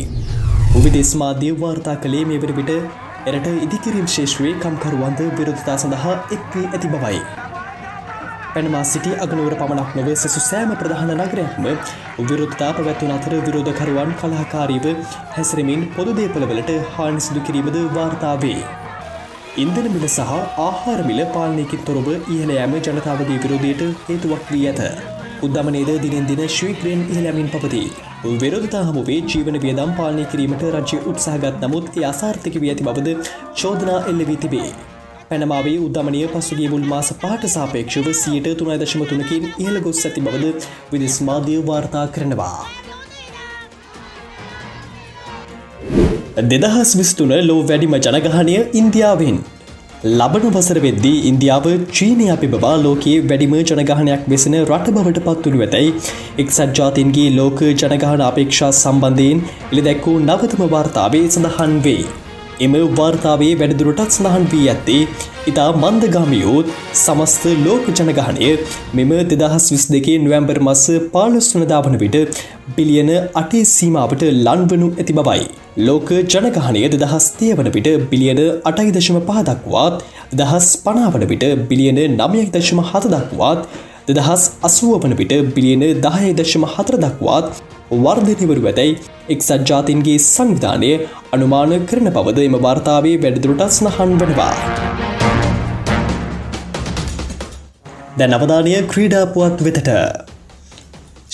විදෙස් 0.84 1.12
මාධ්‍ය 1.24 1.52
වාර්තා 1.64 1.96
කළේ 2.06 2.24
මෙවර 2.30 2.54
විට 2.60 2.72
එරට 3.26 3.50
ඉදිකිරීම් 3.66 4.08
ශේෂත්‍රයේ 4.14 4.56
කම්කරුවන්ද 4.64 5.26
විරෝධතා 5.40 5.78
සඳහා 5.84 6.16
එක්වී 6.38 6.66
ඇති 6.68 6.94
බවයි. 6.94 7.47
පැනමා 8.54 8.82
සිටි 8.90 9.10
අගනුවර 9.24 9.54
පමණක් 9.60 9.90
නොව 9.98 10.08
සැසු 10.22 10.40
සෑම 10.44 10.70
ප්‍රධාන 10.80 11.12
නගරයක්ම 11.16 11.66
විරුද්ධතා 12.28 12.70
පැවැත්වන 12.76 13.12
අතර 13.16 13.34
විරෝධකරුවන් 13.46 14.12
කලාකාරීව 14.20 14.86
හැසරමින් 15.36 15.82
පොදු 15.96 16.14
දේපලවලට 16.18 16.72
හානි 16.94 17.24
සිදු 17.26 17.42
කිරීමද 17.48 17.78
වාර්තාවේ. 17.96 18.58
ඉන්දන 19.62 19.86
මිල 19.94 20.08
සහ 20.08 20.34
ආහාර 20.64 20.98
මිල 21.10 21.22
පාලනයකින් 21.36 21.86
තොරව 21.88 22.10
ඉහළ 22.14 22.52
යෑම 22.56 22.76
ජනතාවගේ 22.80 23.38
විරෝධයට 23.44 23.86
හේතුවක් 24.08 24.52
වී 24.52 24.66
ඇත. 24.72 24.82
උද්දමනේද 25.46 25.90
දිනෙන් 26.04 26.28
දින 26.30 26.44
ශ්‍රීක්‍රයෙන් 26.56 27.02
ඉහළමින් 27.14 27.50
පපති. 27.54 27.82
විරෝධතා 28.42 28.84
හමුවේ 28.88 29.22
ජීවන 29.32 29.58
වියදම් 29.64 29.96
පාලනය 29.98 30.28
කිරීමට 30.32 30.68
රජ්‍ය 30.74 31.00
උත්සාහගත් 31.12 31.64
නමුත් 31.64 31.98
ඒ 31.98 32.06
අසාර්ථක 32.12 32.62
වී 32.62 32.70
ඇති 32.72 32.86
බවද 32.88 33.18
චෝදනා 33.60 33.98
එල්ලවී 34.12 34.40
තිබේ. 34.44 34.70
පැනමාවේ 35.30 35.76
උද්දමනය 35.86 36.20
පසුගේ 36.30 36.68
මුල් 36.72 36.84
මාස 36.90 37.08
පාට 37.22 37.42
සාපේක්ෂව 37.54 38.06
සියට 38.18 38.46
තුනයි 38.58 38.76
දශම 38.82 39.02
තුනකින් 39.08 39.48
ඉහළ 39.62 39.78
ගොස් 39.86 39.98
ඇති 40.02 40.20
බවද 40.26 40.52
විදිස් 40.92 41.16
මාධ්‍ය 41.22 41.56
වාර්තා 41.66 42.04
කරනවා. 42.14 42.60
දෙදහස් 46.46 46.92
විස්තුන 46.98 47.34
ලෝ 47.42 47.60
වැඩිම 47.62 47.96
ජනගහනය 47.98 48.54
ඉන්දියාවෙන්. 48.74 49.40
ලබන 50.12 50.46
වසර 50.48 50.80
වෙද්දී 50.84 51.18
ඉන්දියාව 51.30 51.66
චීනය 51.92 52.28
පිබවා 52.38 52.72
ලෝකයේ 52.82 53.18
වැඩිම 53.24 53.56
ජනගහනයක් 53.62 54.24
වෙසෙන 54.28 54.56
රට 54.60 54.94
බවට 54.94 55.24
පත්තුරු 55.26 55.60
ඇතැයි 55.60 55.90
එක්සත් 56.38 56.64
ජාතින්ගේ 56.78 57.26
ලෝක 57.32 57.60
ජනගහන 57.74 58.24
අපේක්ෂා 58.28 58.72
සම්බන්ධයෙන් 58.76 59.44
එළි 59.66 59.84
දැක්වූ 59.88 60.16
නවතම 60.22 60.64
වාර්තාවේ 60.68 61.26
සඳහන් 61.28 61.76
වේ. 61.82 62.00
එම 62.66 62.74
වාර්තාවේ 62.98 63.50
වැඩදුරටත් 63.60 64.02
සඳහන් 64.08 64.46
වී 64.52 64.66
ඇත්තේ 64.72 65.00
ඉතා 65.50 65.68
මන්දගාමියෝත් 65.82 66.72
සමස්ත 66.96 67.44
ලෝක 67.66 67.86
ජනගහනය 67.92 68.50
මෙම 68.98 69.12
දෙදහස් 69.32 69.66
විස් 69.72 69.86
දෙකේ 69.94 70.16
නොවැම්බර් 70.24 70.58
මස 70.66 70.84
පාලස්වනදා 71.14 71.80
වන 71.86 71.96
විට 72.02 72.40
බිලියන 72.76 73.12
අටේ 73.42 73.64
සීමාවට 73.74 74.24
ලන්වනු 74.36 74.88
ඇති 74.92 75.18
බවයි. 75.18 75.44
ලෝක 75.80 76.08
ජනගහනය 76.26 76.84
දහස්තිය 76.94 77.52
වන 77.58 77.70
විට 77.76 77.90
බිලියන 78.10 78.40
අටයි 78.70 78.90
දශම 78.90 79.18
පහදක්වාත් 79.28 79.96
දහස් 80.34 80.68
පනාවන 80.84 81.26
විට 81.32 81.46
බිලියන 81.70 82.00
නමයක් 82.12 82.50
දශම 82.54 82.82
හත 82.82 83.14
දක්වාත් 83.14 83.60
දෙදහස් 84.08 84.44
අසුව 84.62 84.94
වන 85.02 85.14
විට 85.16 85.34
බිලියන 85.56 85.84
දහය 86.04 86.30
දශම 86.34 86.64
හතර 86.68 86.96
දක්වාත් 87.04 87.46
වර්ධනවරු 87.90 88.62
ඇතැයි 88.70 88.98
එක්සත් 89.34 89.52
ජාතින්ගේ 89.70 90.18
සංවිධානය 90.24 90.90
අනුමාන 91.34 91.72
කරන 91.90 92.08
පවද 92.16 92.48
එම 92.48 92.56
වාර්තාවේ 92.66 93.16
වැඩදුරටත් 93.22 93.76
සනහන් 93.76 94.12
වනවා. 94.22 94.54
දැන් 98.18 98.34
අවධානය 98.38 98.74
ක්‍රීඩාපුවත් 98.92 99.60
වෙතට. 99.66 99.90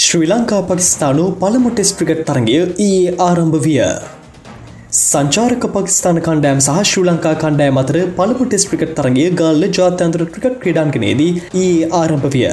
ශ්‍රී 0.05 0.29
ලංකා 0.33 0.63
පකිස්ථානු 0.69 1.25
පළමු 1.43 1.71
ටෙස් 1.73 1.91
ක්‍රිකට් 1.99 2.23
තරගය 2.31 2.59
ඊයේ 2.87 3.17
ආරම්භ 3.29 3.59
විය. 3.67 3.81
සංචාරක 5.01 5.65
පකිස්ාන 5.75 6.23
කණ්ඩෑම් 6.27 6.63
සහ 6.67 6.79
ශ්‍රී 6.91 7.09
ලංකා 7.09 7.35
කණ්ඩෑම් 7.43 7.83
අතර 7.83 7.99
පළමු 8.19 8.47
ටෙස් 8.47 8.67
ක්‍රිකට් 8.71 8.95
තරගේ 9.01 9.29
ගල්ල 9.41 9.67
ජාත්‍යන්තර 9.79 10.25
ක්‍රිකට් 10.35 10.63
ක්‍රඩාන්ගනේදී 10.63 11.33
ඊයේ 11.63 11.93
ආරම්භ 12.01 12.31
විය. 12.37 12.49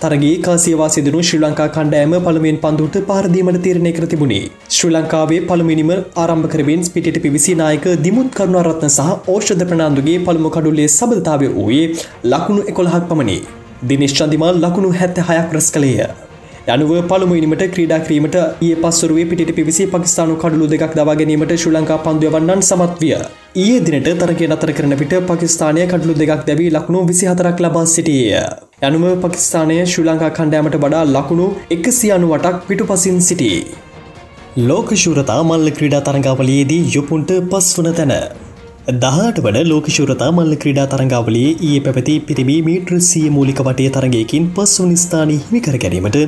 තරගේ 0.00 0.32
කාසියවා 0.46 0.88
සිදනු 0.94 1.20
ශ්‍රී 1.26 1.38
ලංකා 1.42 1.66
කණ්ඩෑම 1.74 2.14
පළමෙන් 2.24 2.56
පන්දුට 2.64 2.96
පාරදීමට 3.10 3.58
තීරණය 3.66 3.92
කර 3.98 4.06
තිබුණේ. 4.12 4.42
ශ්‍රී 4.76 4.92
ලංකාවේ 4.96 5.38
පළමිනිම 5.50 5.92
ආරම්භ 5.94 6.48
කරවෙන් 6.54 6.82
පිට 6.96 7.08
පිවිසි 7.24 7.54
නායක 7.62 7.86
දිමුත් 8.06 8.28
කරුණාරත්න 8.36 8.90
සහ 8.90 9.32
ඕෂධ 9.34 9.64
ප්‍රනාන්දුගේ 9.70 10.18
පළමු 10.26 10.52
කඩුල්ලේ 10.56 10.92
සබලතාවය 10.98 11.50
වූයේ 11.56 11.88
ලකුණු 12.32 12.68
එකොළහක් 12.72 13.08
පමණේ. 13.12 13.40
දිනිශ්චන්දිමල් 13.90 14.62
ලකුණු 14.66 14.94
හැත්ත 15.00 15.24
හයක් 15.30 15.58
රස් 15.58 15.70
කළේය. 15.76 16.25
යනුව 16.66 16.92
පළමුනිමට 17.10 17.60
ක්‍රීඩා 17.74 17.98
කිරීමට 18.06 18.36
ඒ 18.66 18.70
පස්සරුවේ 18.76 19.26
පිට 19.30 19.50
පිවිසි 19.56 19.84
පකිස්ානු 19.86 20.34
කඩුළු 20.42 20.66
දෙක් 20.72 20.94
දවා 20.96 21.14
ගැනීමට 21.20 21.52
ශ්‍රී 21.54 21.74
ලංකා 21.74 21.98
පන්දුවවන්නන් 22.04 22.62
සමත් 22.68 22.96
විය. 23.02 23.12
ඒ 23.64 23.76
දිනට 23.86 24.08
තරගේ 24.22 24.48
නතර 24.48 24.72
කරන 24.78 24.94
විට 25.02 25.14
පකිස්ානය 25.28 25.84
කඩලු 25.92 26.16
දෙකක් 26.20 26.42
දැවී 26.48 26.70
ලක්ුණු 26.76 27.02
විසි 27.10 27.28
හතරක් 27.30 27.62
ලබා 27.64 27.84
සිටිය. 27.86 28.32
යනුම 28.82 29.04
පකිස්ානය 29.24 29.76
ශ්‍රී 29.84 30.06
ලංකා 30.08 30.32
කණ්ඩෑමට 30.38 30.78
වඩා 30.84 31.04
ලකුණු 31.08 31.46
එකසි 31.76 32.10
අනුවටක් 32.16 32.58
පිටු 32.70 32.88
පසින් 32.90 33.20
සිටි. 33.28 33.52
ලෝකශූරතා 34.62 35.38
මල්ල 35.44 35.70
ක්‍රීඩා 35.78 36.02
තරංගාවලයේදී 36.08 36.82
යුපුන්ට 36.96 37.32
පස් 37.52 37.70
වන 37.78 37.96
තැන. 38.00 38.45
දහට 38.88 39.38
වන 39.44 39.56
ලෝකශූරතා 39.68 40.28
මල්ල 40.30 40.52
ක්‍රඩා 40.62 40.84
තරංගාවලේ 40.90 41.48
ඒ 41.68 41.78
පැපති 41.80 42.14
පිරිමි 42.20 42.56
මීට්‍රසිය 42.66 43.22
මූලික 43.36 43.60
වටේ 43.60 43.88
තරගයකින් 43.90 44.44
පස්වනි 44.56 44.98
ස්ථානය 45.04 45.38
හිමිකර 45.38 45.74
ගැනීමට 45.84 46.18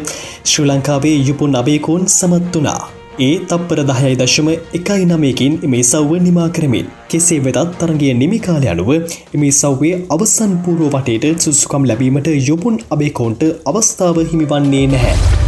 ශ්‍රී 0.44 0.66
ලංකාවේ 0.66 1.14
යුපුන් 1.28 1.54
අබේකෝන් 1.54 2.02
සමත් 2.08 2.54
වනා. 2.56 2.80
ඒ 3.20 3.32
තප්පර 3.46 3.82
දහයයි 3.90 4.18
දශම 4.18 4.48
එකයි 4.74 5.06
නමයකින් 5.06 5.58
මේ 5.66 5.86
සව්ව 5.86 6.22
නිමා 6.26 6.50
කරමින් 6.50 6.92
කෙසේ 7.10 7.42
වෙතත් 7.46 7.76
තරගේ 7.80 8.14
නිමිකාලය 8.22 8.72
අනුව 8.74 8.90
මේ 9.36 9.56
සව්වේ 9.56 9.96
අවසන් 10.16 10.62
පූරුව 10.64 10.96
වටේට 10.96 11.46
සුසුකම් 11.46 11.86
ලැබීමට 11.90 12.32
යුපුන් 12.40 12.86
අබේකෝන්ට 12.90 13.44
අවස්ථාව 13.72 14.18
හිමිවන්නේ 14.32 14.88
නැහැ. 14.88 15.47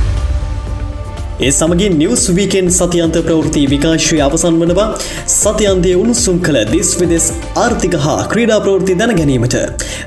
ඒ 1.40 1.50
සමගින් 1.50 1.94
නිවස් 1.98 2.24
වීකෙන් 2.36 2.66
සතියන්ත 2.70 3.14
ප්‍රවෘති 3.26 3.60
විකාශය 3.70 4.16
අවසන් 4.24 4.56
වනවා 4.62 4.88
සතියන්දය 5.34 5.92
උණුසුම් 6.00 6.40
කළ 6.46 6.58
දිස් 6.72 6.90
විදෙස් 7.00 7.28
ආර්ථික 7.56 7.96
හා 8.04 8.16
ක්‍රීඩා 8.32 8.58
ප්‍රවෘති 8.66 8.98
දැන 9.00 9.14
ගැනීමට 9.20 9.56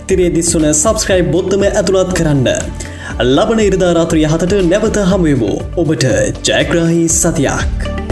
තිරේ 0.10 0.30
දිස්වන 0.38 0.68
සබස්ක්‍රයිබ් 0.74 1.34
බොත්තම 1.36 1.66
ඇතුළත් 1.70 2.14
කරන්න. 2.20 2.48
ලබන 3.28 3.66
ඉරිදා 3.66 3.92
රාත්‍රිය 3.94 4.28
හතට 4.28 4.62
නැවත 4.70 5.02
හමුවමු 5.12 5.52
ඔබට 5.78 6.08
ජයග්‍රහහි 6.50 7.04
සතියක්. 7.18 8.03